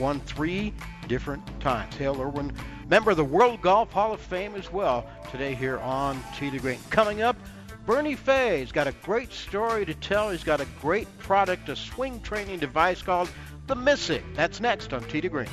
[0.00, 0.72] won three
[1.06, 1.94] different times.
[1.94, 2.52] Hale Irwin,
[2.88, 6.58] member of the World Golf Hall of Fame as well, today here on Tee to
[6.58, 6.78] Green.
[6.90, 7.36] Coming up,
[7.84, 10.30] Bernie Fay's got a great story to tell.
[10.30, 13.30] He's got a great product, a swing training device called
[13.66, 14.22] the MISIG.
[14.34, 15.48] That's next on Tee to Green.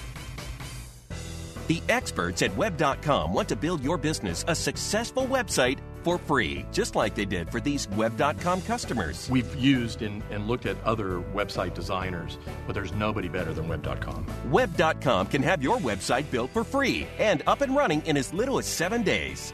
[1.68, 6.96] The experts at web.com want to build your business a successful website for free, just
[6.96, 9.30] like they did for these web.com customers.
[9.30, 12.38] We've used and, and, looked at other website designers,
[12.68, 14.26] but there's nobody better than web.com.
[14.52, 18.58] Web.com can have your website built for free and up and running in as little
[18.60, 19.54] as seven days.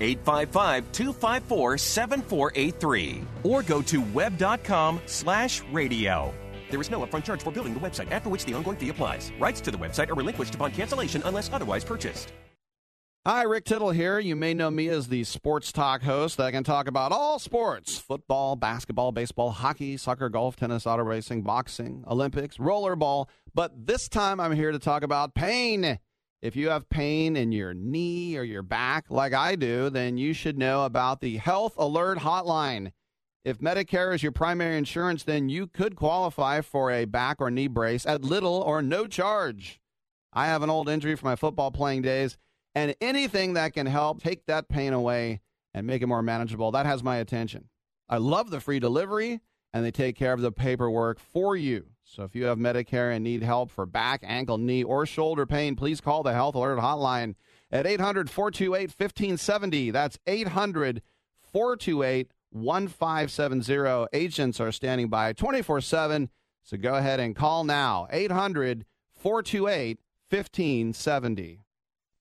[0.00, 6.32] 855 254 7483 or go to web.com slash radio.
[6.70, 9.30] There is no upfront charge for building the website, after which the ongoing fee applies.
[9.38, 12.32] Rights to the website are relinquished upon cancellation unless otherwise purchased.
[13.26, 14.18] Hi, Rick Tittle here.
[14.18, 17.96] You may know me as the sports talk host that can talk about all sports
[17.96, 23.28] football, basketball, baseball, hockey, soccer, golf, tennis, auto racing, boxing, Olympics, rollerball.
[23.54, 25.98] But this time I'm here to talk about pain.
[26.44, 30.34] If you have pain in your knee or your back, like I do, then you
[30.34, 32.92] should know about the Health Alert Hotline.
[33.46, 37.66] If Medicare is your primary insurance, then you could qualify for a back or knee
[37.66, 39.80] brace at little or no charge.
[40.34, 42.36] I have an old injury from my football playing days,
[42.74, 45.40] and anything that can help take that pain away
[45.72, 47.70] and make it more manageable, that has my attention.
[48.06, 49.40] I love the free delivery,
[49.72, 51.86] and they take care of the paperwork for you.
[52.14, 55.74] So if you have Medicare and need help for back, ankle, knee, or shoulder pain,
[55.74, 57.34] please call the Health Alert Hotline
[57.72, 59.90] at 800 428 1570.
[59.90, 61.02] That's 800
[61.40, 64.06] 428 1570.
[64.12, 66.30] Agents are standing by 24 7.
[66.62, 69.98] So go ahead and call now 800 428
[70.30, 71.63] 1570.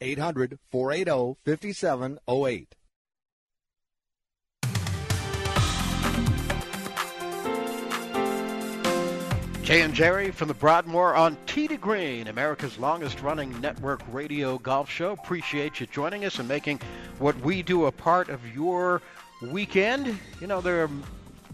[0.00, 2.74] 800 480 5708.
[9.68, 14.56] Jay and Jerry from the Broadmoor on Tee to Green, America's longest running network radio
[14.56, 15.12] golf show.
[15.12, 16.80] Appreciate you joining us and making
[17.18, 19.02] what we do a part of your
[19.42, 20.18] weekend.
[20.40, 20.90] You know, there are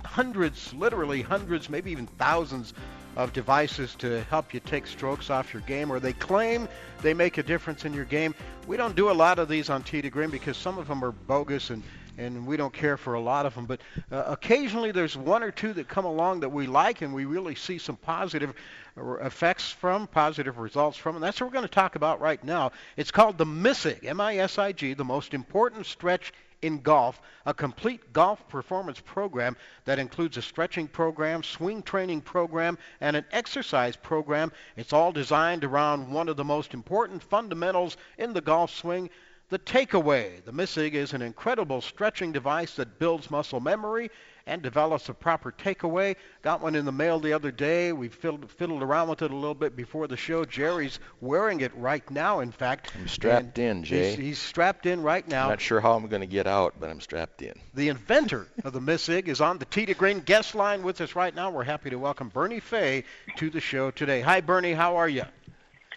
[0.04, 2.72] hundreds, literally hundreds, maybe even thousands
[3.16, 6.68] of devices to help you take strokes off your game, or they claim
[7.02, 8.34] they make a difference in your game.
[8.66, 11.04] We don't do a lot of these on Tee to Green because some of them
[11.04, 11.82] are bogus and
[12.16, 13.66] and we don't care for a lot of them.
[13.66, 13.80] But
[14.10, 17.54] uh, occasionally there's one or two that come along that we like and we really
[17.54, 18.54] see some positive
[18.96, 22.72] effects from, positive results from, and that's what we're going to talk about right now.
[22.96, 26.32] It's called the MISIG, M-I-S-I-G, the most important stretch
[26.64, 29.54] in golf, a complete golf performance program
[29.84, 34.50] that includes a stretching program, swing training program, and an exercise program.
[34.76, 39.10] It's all designed around one of the most important fundamentals in the golf swing,
[39.50, 40.42] the takeaway.
[40.42, 44.10] The MISIG is an incredible stretching device that builds muscle memory
[44.46, 46.16] and develops a proper takeaway.
[46.42, 47.92] Got one in the mail the other day.
[47.92, 50.44] We fiddled, fiddled around with it a little bit before the show.
[50.44, 52.92] Jerry's wearing it right now, in fact.
[52.98, 54.10] I'm strapped in, Jay.
[54.10, 55.44] He's, he's, strapped in right now.
[55.44, 57.54] I'm not sure how I'm going to get out, but I'm strapped in.
[57.74, 61.16] The inventor of the MISIG is on the Tee to Green guest line with us
[61.16, 61.50] right now.
[61.50, 63.04] We're happy to welcome Bernie Fay
[63.36, 64.20] to the show today.
[64.20, 64.74] Hi, Bernie.
[64.74, 65.24] How are you?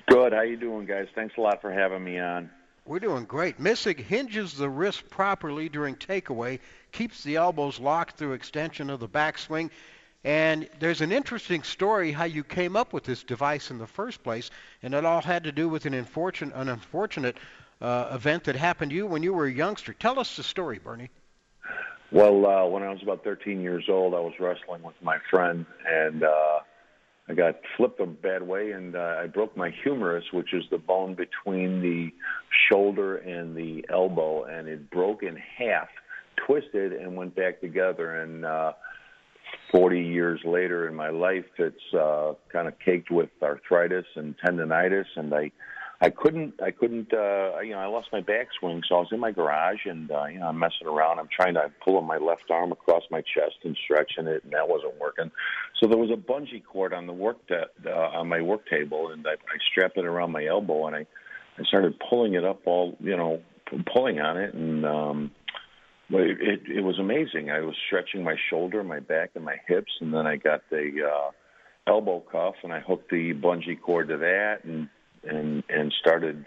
[0.08, 0.32] Good.
[0.32, 1.08] How you doing, guys?
[1.14, 2.50] Thanks a lot for having me on.
[2.88, 3.60] We're doing great.
[3.60, 6.60] MISIG hinges the wrist properly during takeaway,
[6.94, 9.72] keeps the elbows locked through extension of the backswing.
[10.24, 14.24] And there's an interesting story how you came up with this device in the first
[14.24, 17.36] place, and it all had to do with an unfortunate, an unfortunate
[17.82, 19.92] uh, event that happened to you when you were a youngster.
[19.92, 21.10] Tell us the story, Bernie.
[22.10, 25.66] Well, uh, when I was about 13 years old, I was wrestling with my friend,
[25.86, 26.60] and uh,
[27.30, 30.78] I got flipped a bad way and uh, I broke my humerus, which is the
[30.78, 32.14] bone between the
[32.70, 35.90] shoulder and the elbow, and it broke in half,
[36.46, 38.22] twisted, and went back together.
[38.22, 38.74] And uh,
[39.72, 45.06] 40 years later in my life, it's uh, kind of caked with arthritis and tendonitis,
[45.18, 45.52] and I
[46.00, 49.20] I couldn't, I couldn't, uh, you know, I lost my backswing, so I was in
[49.20, 51.18] my garage and, uh, you know, I'm messing around.
[51.18, 54.68] I'm trying to pull my left arm across my chest and stretching it, and that
[54.70, 55.32] wasn't working.
[55.80, 59.12] So there was a bungee cord on the work ta- uh, on my work table,
[59.12, 61.08] and I, I strapped it around my elbow, and I,
[61.58, 63.42] I started pulling it up all, you know,
[63.92, 65.32] pulling on it, and um,
[66.12, 67.50] it, it, it was amazing.
[67.50, 70.92] I was stretching my shoulder, my back, and my hips, and then I got the
[71.12, 71.32] uh,
[71.92, 74.90] elbow cuff, and I hooked the bungee cord to that, and
[75.28, 76.46] and and started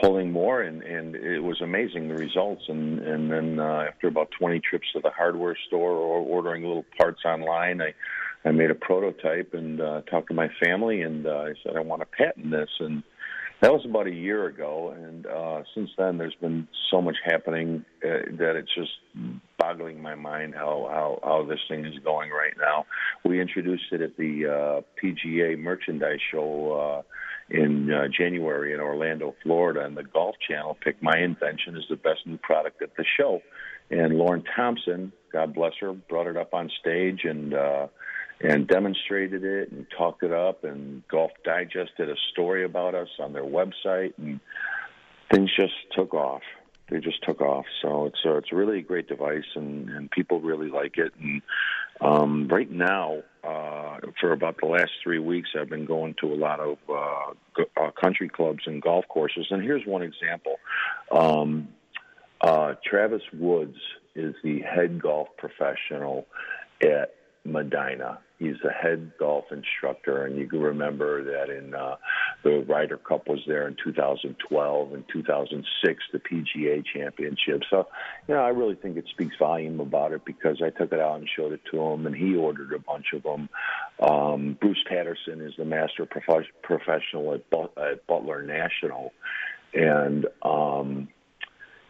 [0.00, 2.62] pulling more and and it was amazing the results.
[2.68, 6.84] And and then uh, after about 20 trips to the hardware store or ordering little
[6.98, 7.94] parts online i
[8.44, 11.80] i made a prototype and uh, talked to my family and uh, i said i
[11.80, 12.70] want to patent this.
[12.80, 13.02] And
[13.62, 14.94] that was about a year ago.
[14.96, 18.92] And uh since then there's been so much happening uh, that it's just
[19.58, 22.84] boggling my mind how how how this thing is going right now.
[23.24, 27.02] We introduced it at the uh PGA merchandise show uh
[27.50, 31.96] in uh, January in Orlando, Florida, and the Golf Channel picked my invention as the
[31.96, 33.40] best new product at the show.
[33.90, 37.86] And Lauren Thompson, God bless her, brought it up on stage and uh,
[38.40, 40.64] and demonstrated it and talked it up.
[40.64, 44.40] And Golf Digest did a story about us on their website, and
[45.32, 46.42] things just took off.
[46.90, 47.64] They just took off.
[47.82, 51.12] So it's a, it's a really great device, and, and people really like it.
[51.20, 51.42] And
[52.00, 56.36] um, right now, uh, for about the last three weeks, I've been going to a
[56.36, 59.46] lot of uh, g- uh, country clubs and golf courses.
[59.50, 60.56] And here's one example
[61.12, 61.68] um,
[62.40, 63.78] uh, Travis Woods
[64.14, 66.26] is the head golf professional
[66.82, 68.18] at Medinah.
[68.38, 71.96] He's the head golf instructor, and you can remember that in uh,
[72.42, 77.62] the Ryder Cup was there in 2012 and 2006, the PGA Championship.
[77.70, 77.88] So,
[78.28, 81.18] you know, I really think it speaks volume about it because I took it out
[81.18, 83.48] and showed it to him, and he ordered a bunch of them.
[84.00, 89.14] Um, Bruce Patterson is the master prof- professional at, but- at Butler National,
[89.72, 91.08] and um,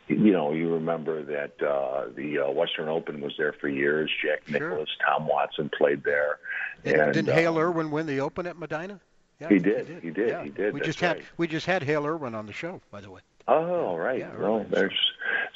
[0.08, 4.10] you know, you remember that uh, the uh, Western Open was there for years.
[4.22, 4.70] Jack Sure.
[4.70, 6.38] Nicklaus, Tom Watson played there.
[6.84, 9.00] Didn't, and, didn't uh, Hale Irwin win the Open at Medinah?
[9.40, 9.98] Yeah, he did.
[10.02, 10.28] He did.
[10.28, 10.44] Yeah.
[10.44, 10.72] He did.
[10.72, 11.26] We That's just had right.
[11.36, 13.20] we just had Hale Irwin on the show, by the way.
[13.48, 14.20] Oh, right.
[14.20, 14.70] Yeah, well, right.
[14.70, 14.98] there's.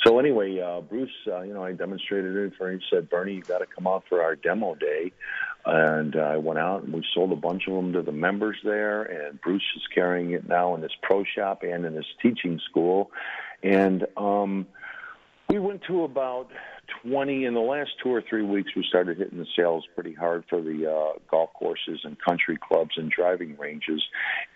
[0.04, 2.80] So anyway, uh, Bruce, uh, you know, I demonstrated it for him.
[2.80, 5.12] He said, "Bernie, you got to come out for our demo day."
[5.66, 8.56] And uh, I went out and we sold a bunch of them to the members
[8.64, 9.02] there.
[9.02, 13.10] And Bruce is carrying it now in his pro shop and in his teaching school.
[13.62, 14.66] And um,
[15.48, 16.48] we went to about
[17.02, 18.70] 20 in the last two or three weeks.
[18.74, 22.92] We started hitting the sales pretty hard for the uh, golf courses and country clubs
[22.96, 24.02] and driving ranges,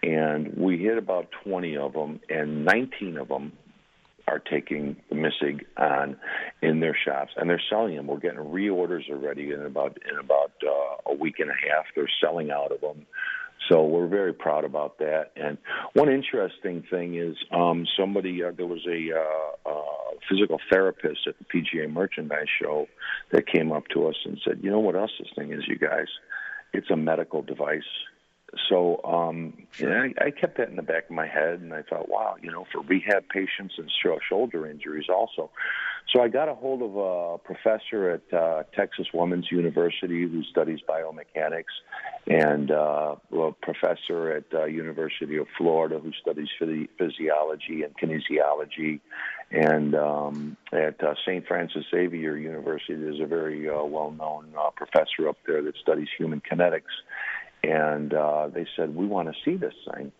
[0.02, 3.52] and we hit about 20 of them, and 19 of them
[4.26, 6.16] are taking the MISIG on
[6.62, 8.06] in their shops, and they're selling them.
[8.06, 11.84] We're getting reorders already in about in about uh, a week and a half.
[11.94, 13.06] They're selling out of them.
[13.68, 15.32] So we're very proud about that.
[15.36, 15.58] And
[15.94, 21.34] one interesting thing is um, somebody uh, there was a uh, uh, physical therapist at
[21.38, 22.86] the PGA Merchandise Show
[23.32, 25.78] that came up to us and said, "You know what else this thing is, you
[25.78, 26.08] guys?
[26.72, 27.82] It's a medical device."
[28.68, 31.82] So um, yeah, I, I kept that in the back of my head, and I
[31.82, 33.90] thought, wow, you know, for rehab patients and
[34.28, 35.50] shoulder injuries also.
[36.12, 40.78] So I got a hold of a professor at uh, Texas Woman's University who studies
[40.88, 41.64] biomechanics,
[42.26, 49.00] and uh, a professor at uh, University of Florida who studies physi- physiology and kinesiology,
[49.50, 51.46] and um, at uh, St.
[51.46, 56.40] Francis Xavier University, there's a very uh, well-known uh, professor up there that studies human
[56.40, 56.82] kinetics
[57.64, 60.12] and uh, they said we want to see this thing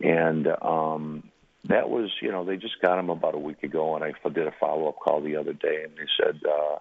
[0.00, 1.22] and um
[1.68, 4.46] that was, you know, they just got him about a week ago, and I did
[4.46, 6.78] a follow up call the other day, and they said uh,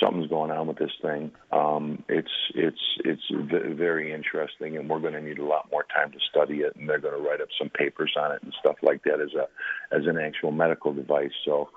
[0.00, 1.32] something's going on with this thing.
[1.50, 5.84] Um, it's it's it's v- very interesting, and we're going to need a lot more
[5.94, 8.54] time to study it, and they're going to write up some papers on it and
[8.60, 9.48] stuff like that as a
[9.94, 11.32] as an actual medical device.
[11.44, 11.70] So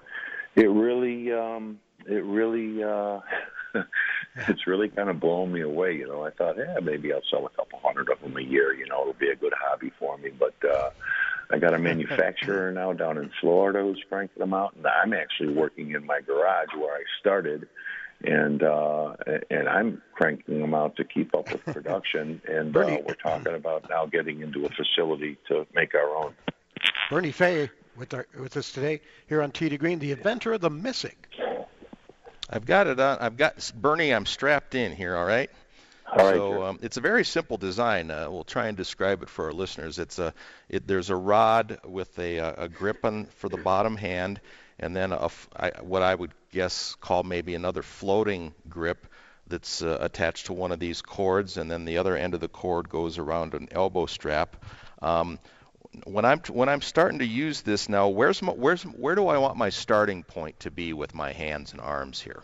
[0.56, 3.20] it really um, it really uh,
[4.48, 5.96] it's really kind of blown me away.
[5.96, 8.76] You know, I thought, yeah, maybe I'll sell a couple hundred of them a year.
[8.76, 10.54] You know, it'll be a good hobby for me, but.
[10.70, 10.92] uh
[11.50, 15.54] I got a manufacturer now down in Florida who's cranking them out, and I'm actually
[15.54, 17.68] working in my garage where I started,
[18.24, 19.16] and uh,
[19.50, 22.42] and I'm cranking them out to keep up with production.
[22.48, 26.34] And uh, we're talking about now getting into a facility to make our own.
[27.10, 30.62] Bernie Fay with our, with us today here on Tee to Green, the inventor of
[30.62, 31.16] the MISIG.
[32.50, 33.18] I've got it on.
[33.20, 34.14] I've got Bernie.
[34.14, 35.16] I'm strapped in here.
[35.16, 35.50] All right.
[36.16, 38.12] All right, so um, it's a very simple design.
[38.12, 39.98] Uh, we'll try and describe it for our listeners.
[39.98, 40.34] It's a
[40.70, 44.40] it, there's a rod with a, a grip on for the bottom hand,
[44.78, 49.08] and then a, I, what I would guess call maybe another floating grip
[49.48, 52.48] that's uh, attached to one of these cords, and then the other end of the
[52.48, 54.64] cord goes around an elbow strap.
[55.02, 55.40] Um,
[56.06, 59.40] when I'm when I'm starting to use this now, where's my, where's where do I
[59.40, 62.44] want my starting point to be with my hands and arms here?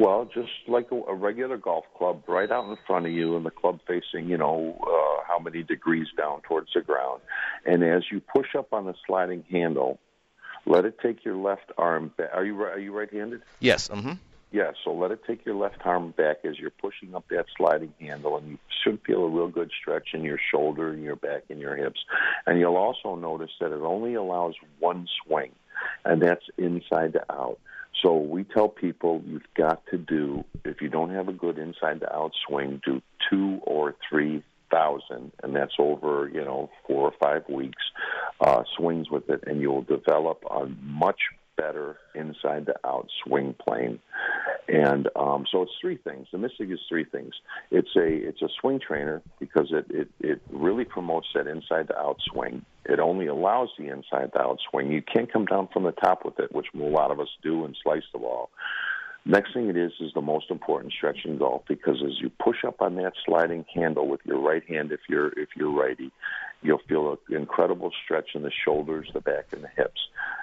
[0.00, 3.44] Well, just like a, a regular golf club, right out in front of you, and
[3.44, 7.20] the club facing, you know, uh, how many degrees down towards the ground.
[7.66, 9.98] And as you push up on the sliding handle,
[10.64, 12.30] let it take your left arm back.
[12.32, 13.42] Are you are you right-handed?
[13.58, 13.88] Yes.
[13.88, 14.12] Mm-hmm.
[14.52, 17.92] Yeah, so let it take your left arm back as you're pushing up that sliding
[18.00, 21.42] handle, and you should feel a real good stretch in your shoulder and your back
[21.50, 22.00] and your hips.
[22.46, 25.52] And you'll also notice that it only allows one swing,
[26.06, 27.58] and that's inside to out.
[28.02, 32.00] So we tell people you've got to do, if you don't have a good inside
[32.00, 37.12] to out swing, do two or three thousand, and that's over, you know, four or
[37.20, 37.82] five weeks,
[38.40, 41.20] uh, swings with it, and you'll develop a much
[41.60, 43.98] better inside to out swing plane.
[44.68, 46.28] And um, so it's three things.
[46.32, 47.34] The MISIG is three things.
[47.70, 51.98] It's a it's a swing trainer because it, it, it really promotes that inside to
[51.98, 52.64] out swing.
[52.84, 54.90] It only allows the inside to out swing.
[54.90, 57.64] You can't come down from the top with it, which a lot of us do
[57.64, 58.50] and slice the ball.
[59.26, 62.64] Next thing it is is the most important stretch in golf because as you push
[62.66, 66.10] up on that sliding handle with your right hand, if you're if you're righty,
[66.62, 70.00] you'll feel an incredible stretch in the shoulders, the back, and the hips.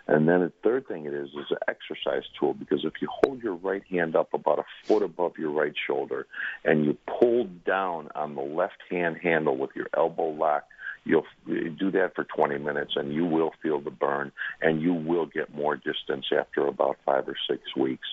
[0.07, 3.41] And then the third thing it is is an exercise tool because if you hold
[3.41, 6.27] your right hand up about a foot above your right shoulder
[6.63, 10.71] and you pull down on the left hand handle with your elbow locked
[11.03, 15.25] you'll do that for 20 minutes and you will feel the burn and you will
[15.25, 18.07] get more distance after about five or six weeks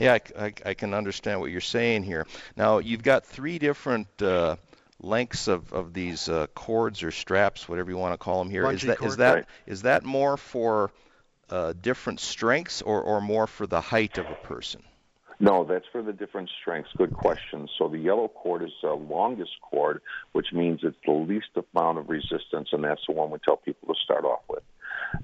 [0.00, 2.26] yeah, I, I, I, can understand what you're saying here.
[2.56, 4.56] Now, you've got three different uh,
[5.00, 8.70] lengths of, of these uh, cords or straps, whatever you want to call them here.
[8.70, 9.46] Is that cord, is that right.
[9.66, 10.90] is that more for
[11.50, 14.82] uh, different strengths or, or more for the height of a person?
[15.42, 16.90] No, that's for the different strengths.
[16.98, 17.66] Good question.
[17.78, 22.10] So the yellow cord is the longest cord, which means it's the least amount of
[22.10, 24.62] resistance, and that's the one we tell people to start off with.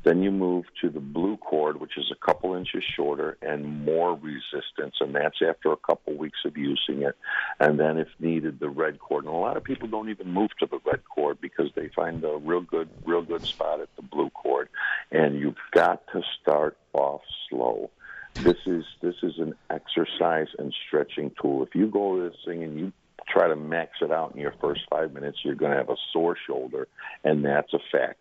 [0.03, 4.15] Then you move to the blue cord, which is a couple inches shorter and more
[4.15, 7.17] resistance, and that's after a couple weeks of using it.
[7.61, 9.25] And then, if needed, the red cord.
[9.25, 12.23] And a lot of people don't even move to the red cord because they find
[12.25, 14.69] a real good, real good spot at the blue cord.
[15.11, 17.91] And you've got to start off slow.
[18.35, 21.63] This is this is an exercise and stretching tool.
[21.63, 22.93] If you go to this thing and you
[23.29, 25.97] try to max it out in your first five minutes, you're going to have a
[26.13, 26.87] sore shoulder,
[27.25, 28.19] and that's a fact.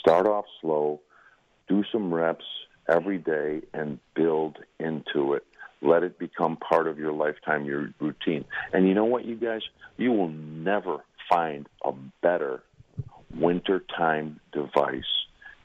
[0.00, 1.00] Start off slow,
[1.68, 2.44] do some reps
[2.88, 5.44] every day, and build into it.
[5.80, 8.44] Let it become part of your lifetime, your routine.
[8.72, 9.62] And you know what, you guys?
[9.96, 11.92] You will never find a
[12.22, 12.62] better
[13.34, 15.02] wintertime device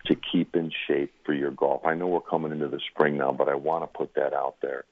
[0.05, 1.85] to keep in shape for your golf.
[1.85, 4.55] I know we're coming into the spring now, but I want to put that out
[4.61, 4.83] there.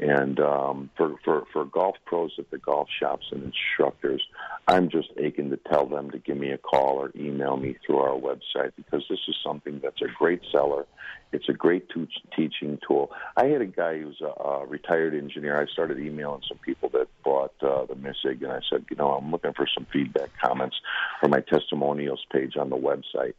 [0.00, 4.22] And um, for, for, for golf pros at the golf shops and instructors,
[4.66, 7.98] I'm just aching to tell them to give me a call or email me through
[7.98, 10.86] our website because this is something that's a great seller.
[11.32, 13.10] It's a great to- teaching tool.
[13.36, 15.60] I had a guy who's a, a retired engineer.
[15.60, 19.10] I started emailing some people that bought uh, the MISIG, and I said, you know,
[19.10, 20.76] I'm looking for some feedback comments
[21.20, 23.34] for my testimonials page on the website.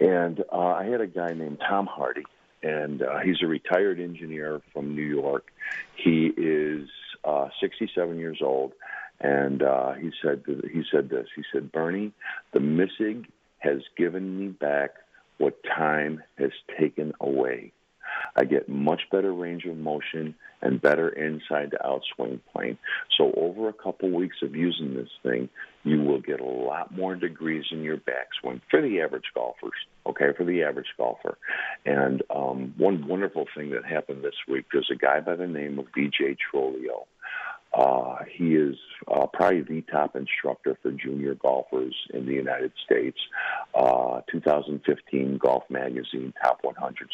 [0.00, 2.24] And uh, I had a guy named Tom Hardy
[2.64, 5.52] and uh, he's a retired engineer from New York.
[5.96, 6.88] He is
[7.22, 8.72] uh, 67 years old,
[9.20, 10.42] and uh, he said
[10.72, 11.26] he said this.
[11.36, 12.12] He said, "Bernie,
[12.52, 13.26] the MISIG
[13.58, 14.94] has given me back
[15.38, 17.72] what time has taken away."
[18.36, 20.34] I get much better range of motion
[20.64, 22.78] and better inside to out swing plane.
[23.16, 25.48] So over a couple weeks of using this thing,
[25.84, 29.72] you will get a lot more degrees in your backswing for the average golfers.
[30.06, 31.38] Okay, for the average golfer.
[31.84, 35.78] And um, one wonderful thing that happened this week, there's a guy by the name
[35.78, 37.04] of BJ Trolio.
[37.76, 38.76] Uh, he is
[39.08, 43.18] uh, probably the top instructor for junior golfers in the United States.
[43.74, 47.10] Uh, 2015 Golf Magazine Top 100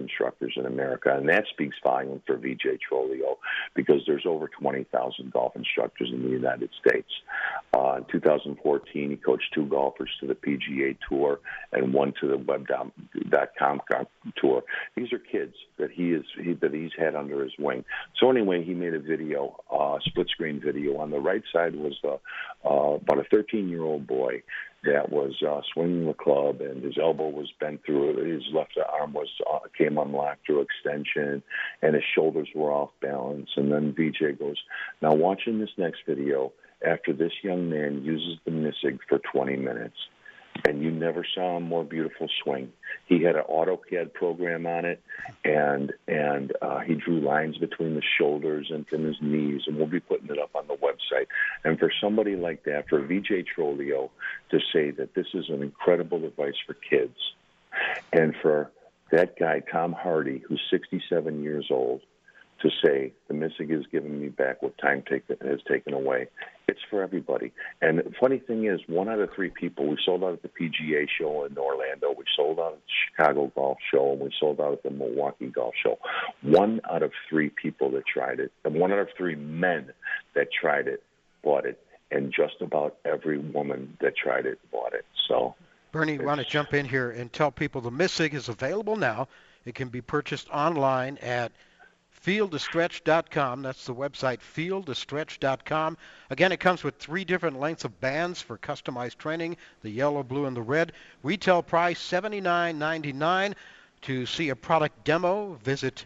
[0.00, 3.36] Instructors in America, and that speaks volume for VJ Trolio
[3.74, 7.10] because there's over 20,000 golf instructors in the United States.
[7.76, 11.40] Uh, in 2014, he coached two golfers to the PGA Tour
[11.72, 12.92] and one to the Web.com
[14.36, 14.62] Tour.
[14.94, 17.84] These are kids that he is he, that he's had under his wing.
[18.20, 19.56] So anyway, he made a video.
[20.04, 20.98] Split screen video.
[20.98, 22.16] On the right side was uh,
[22.68, 24.42] uh, about a 13 year old boy
[24.84, 28.16] that was uh, swinging the club, and his elbow was bent through.
[28.32, 31.42] His left arm was uh, came unlocked through extension,
[31.82, 33.50] and his shoulders were off balance.
[33.56, 34.56] And then VJ goes,
[35.02, 36.52] "Now watching this next video,
[36.86, 39.96] after this young man uses the MISIG for 20 minutes."
[40.64, 42.72] And you never saw a more beautiful swing.
[43.06, 45.02] He had an AutoCAD program on it,
[45.44, 49.86] and and uh, he drew lines between the shoulders and from his knees, and we'll
[49.86, 51.26] be putting it up on the website.
[51.64, 54.10] And for somebody like that, for VJ Trolio
[54.50, 57.16] to say that this is an incredible device for kids,
[58.12, 58.70] and for
[59.12, 62.02] that guy Tom Hardy, who's 67 years old,
[62.62, 66.28] to say the MISIG has given me back what time take, has taken away.
[66.68, 67.52] It's for everybody.
[67.80, 70.48] And the funny thing is, one out of three people, we sold out at the
[70.48, 74.60] PGA show in Orlando, we sold out at the Chicago Golf Show, and we sold
[74.60, 75.98] out at the Milwaukee Golf Show.
[76.42, 79.92] One out of three people that tried it, and one out of three men
[80.34, 81.02] that tried it
[81.44, 81.78] bought it,
[82.10, 85.04] and just about every woman that tried it bought it.
[85.28, 85.54] So.
[85.92, 89.28] Bernie, you want to jump in here and tell people the MISIG is available now.
[89.64, 91.52] It can be purchased online at
[92.26, 93.62] feelthestretch.com.
[93.62, 95.96] That's the website, feelthestretch.com.
[96.28, 100.46] Again, it comes with three different lengths of bands for customized training the yellow, blue,
[100.46, 100.90] and the red.
[101.22, 103.54] Retail price $79.99.
[104.02, 106.04] To see a product demo, visit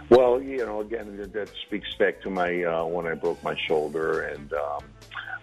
[0.10, 3.56] Well, you know, again, that, that speaks back to my uh, when I broke my
[3.56, 4.84] shoulder, and um,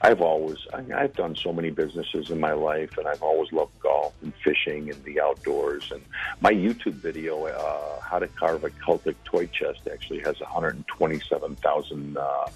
[0.07, 3.77] I've always I, I've done so many businesses in my life, and I've always loved
[3.81, 5.91] golf and fishing and the outdoors.
[5.91, 6.01] And
[6.41, 12.47] my YouTube video, uh, "How to Carve a Celtic Toy Chest," actually has 127,000 uh,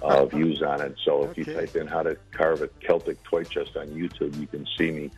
[0.00, 0.96] uh, views on it.
[1.04, 4.46] So if you type in "How to Carve a Celtic Toy Chest" on YouTube, you
[4.46, 5.10] can see me.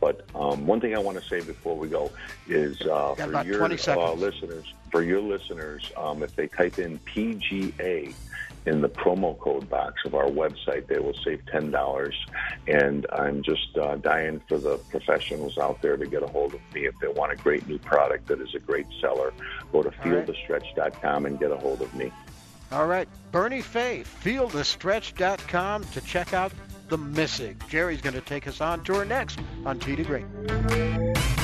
[0.00, 2.10] But um, one thing I want to say before we go
[2.48, 8.14] is uh, for your uh, listeners, for your listeners, um, if they type in PGA
[8.66, 12.14] in the promo code box of our website, they will save ten dollars.
[12.66, 16.60] And I'm just uh, dying for the professionals out there to get a hold of
[16.72, 19.32] me if they want a great new product that is a great seller.
[19.72, 22.10] Go to feelthestretch.com and get a hold of me.
[22.72, 26.52] All right, Bernie Fay, feelthestretch.com to check out
[26.88, 27.68] the MISIG.
[27.68, 31.43] Jerry's going to take us on tour next on Tee to Green.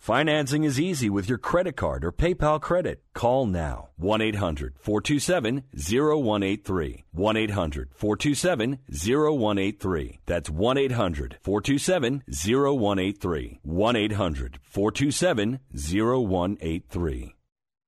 [0.01, 3.03] Financing is easy with your credit card or PayPal credit.
[3.13, 7.05] Call now 1 800 427 0183.
[7.11, 10.19] 1 800 427 0183.
[10.25, 13.59] That's 1 800 427 0183.
[13.61, 17.35] 1 800 427 0183.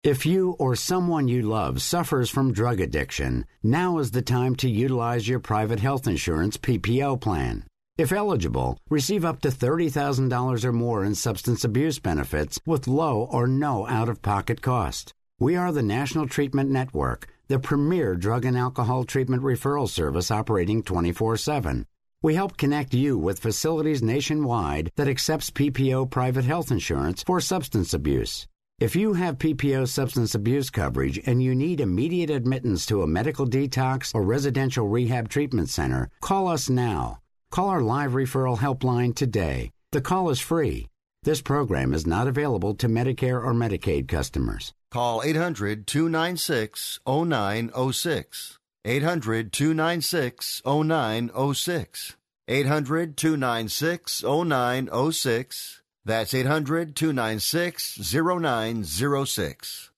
[0.04, 4.70] If you or someone you love suffers from drug addiction, now is the time to
[4.70, 7.66] utilize your private health insurance PPO plan.
[7.96, 13.46] If eligible, receive up to $30,000 or more in substance abuse benefits with low or
[13.46, 15.14] no out of pocket cost.
[15.40, 20.82] We are the National Treatment Network, the premier drug and alcohol treatment referral service operating
[20.82, 21.86] 24 7.
[22.24, 27.94] We help connect you with facilities nationwide that accepts PPO private health insurance for substance
[27.94, 28.48] abuse.
[28.80, 33.46] If you have PPO substance abuse coverage and you need immediate admittance to a medical
[33.46, 37.20] detox or residential rehab treatment center, call us now.
[37.54, 39.70] Call our live referral helpline today.
[39.92, 40.88] The call is free.
[41.22, 44.74] This program is not available to Medicare or Medicaid customers.
[44.90, 48.58] Call 800 296 0906.
[48.86, 52.16] 800 296 0906.
[52.48, 55.82] 800 296 0906.
[56.06, 59.92] That's 800 296 0906.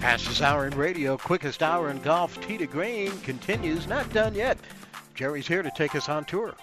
[0.00, 2.40] Fastest hour in radio, quickest hour in golf.
[2.46, 4.56] Tee to Green continues, not done yet.
[5.16, 6.54] Jerry's here to take us on tour.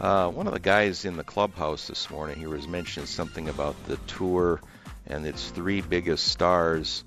[0.00, 3.76] Uh, one of the guys in the clubhouse this morning, he was mentioning something about
[3.86, 4.58] the tour
[5.06, 7.04] and its three biggest stars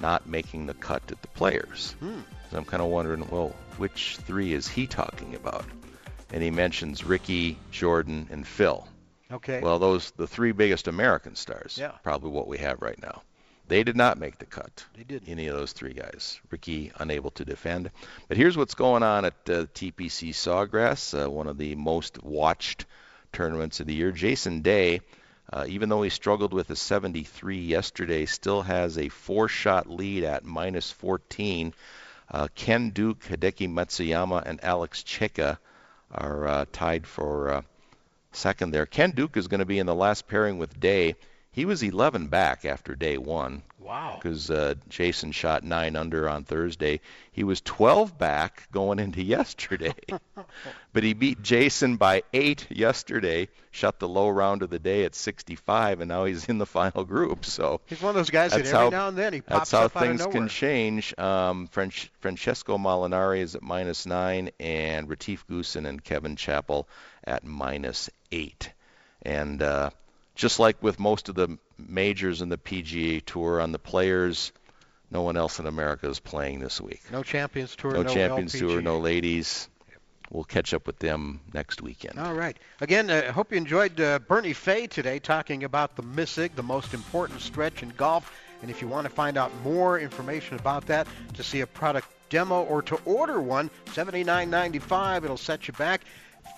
[0.00, 1.96] not making the cut at the players.
[1.98, 2.20] Hmm.
[2.50, 5.64] So I'm kind of wondering, well, which three is he talking about?
[6.32, 8.86] And he mentions Rickie, Jordan, and Phil.
[9.32, 9.60] Okay.
[9.60, 11.76] Well, those the three biggest American stars.
[11.78, 11.90] Yeah.
[12.04, 13.22] Probably what we have right now.
[13.70, 14.84] They did not make the cut.
[14.96, 15.28] They didn't.
[15.28, 16.40] Any of those three guys.
[16.50, 17.92] Rickie unable to defend.
[18.26, 22.86] But here's what's going on at uh, TPC Sawgrass, uh, one of the most watched
[23.32, 24.10] tournaments of the year.
[24.10, 25.02] Jason Day,
[25.52, 30.44] uh, even though he struggled with a 73 yesterday, still has a four-shot lead at
[30.44, 31.72] minus 14.
[32.28, 35.58] Uh, Ken Duke, Hideki Matsuyama, and Alex Cejka
[36.10, 37.62] are uh, tied for uh,
[38.32, 38.86] second there.
[38.86, 41.14] Ken Duke is going to be in the last pairing with Day.
[41.52, 43.62] He was 11 back after day one.
[43.80, 44.20] Wow.
[44.22, 47.00] Because uh, Jason shot nine under on Thursday.
[47.32, 49.94] He was 12 back going into yesterday.
[50.92, 55.16] but he beat Jason by eight yesterday, shot the low round of the day at
[55.16, 57.44] 65, and now he's in the final group.
[57.44, 59.72] So He's one of those guys that every how, now and then he pops That's
[59.72, 61.18] how up things can change.
[61.18, 66.88] Um, French, Francesco Molinari is at minus nine, and Retief Goosen and Kevin Chappell
[67.24, 68.72] at minus eight.
[69.22, 69.90] And uh,
[70.40, 74.52] just like with most of the majors in the PGA Tour on the players,
[75.10, 77.02] no one else in America is playing this week.
[77.12, 78.58] No Champions Tour, No, no Champions LPGA.
[78.58, 79.68] Tour, no ladies.
[80.30, 82.18] We'll catch up with them next weekend.
[82.18, 82.56] All right.
[82.80, 86.62] Again, I uh, hope you enjoyed uh, Bernie Fay today talking about the MISIG, the
[86.62, 88.32] most important stretch in golf.
[88.62, 92.08] And if you want to find out more information about that, to see a product
[92.30, 95.24] demo or to order one, $79.95.
[95.24, 96.00] It'll set you back.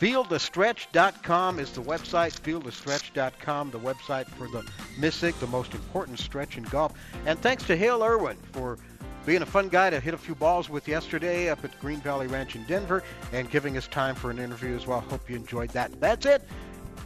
[0.01, 2.41] FeelTheStretch.com is the website.
[2.41, 4.69] FeelTheStretch.com, the website for the
[4.99, 6.93] MISIG, the most important stretch in golf.
[7.27, 8.79] And thanks to Hale Irwin for
[9.25, 12.27] being a fun guy to hit a few balls with yesterday up at Green Valley
[12.27, 15.01] Ranch in Denver and giving us time for an interview as well.
[15.01, 16.01] Hope you enjoyed that.
[16.01, 16.43] That's it.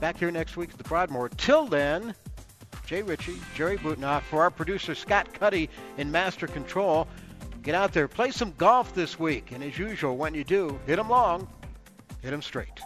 [0.01, 1.29] Back here next week at the Broadmoor.
[1.31, 2.15] Till then,
[2.87, 5.69] Jay Ritchie, Jerry Butenoff, for our producer Scott Cuddy
[5.99, 7.07] in Master Control.
[7.63, 9.51] Get out there, play some golf this week.
[9.53, 11.49] And as usual, when you do, hit 'em long,
[12.27, 12.81] Hit them straight.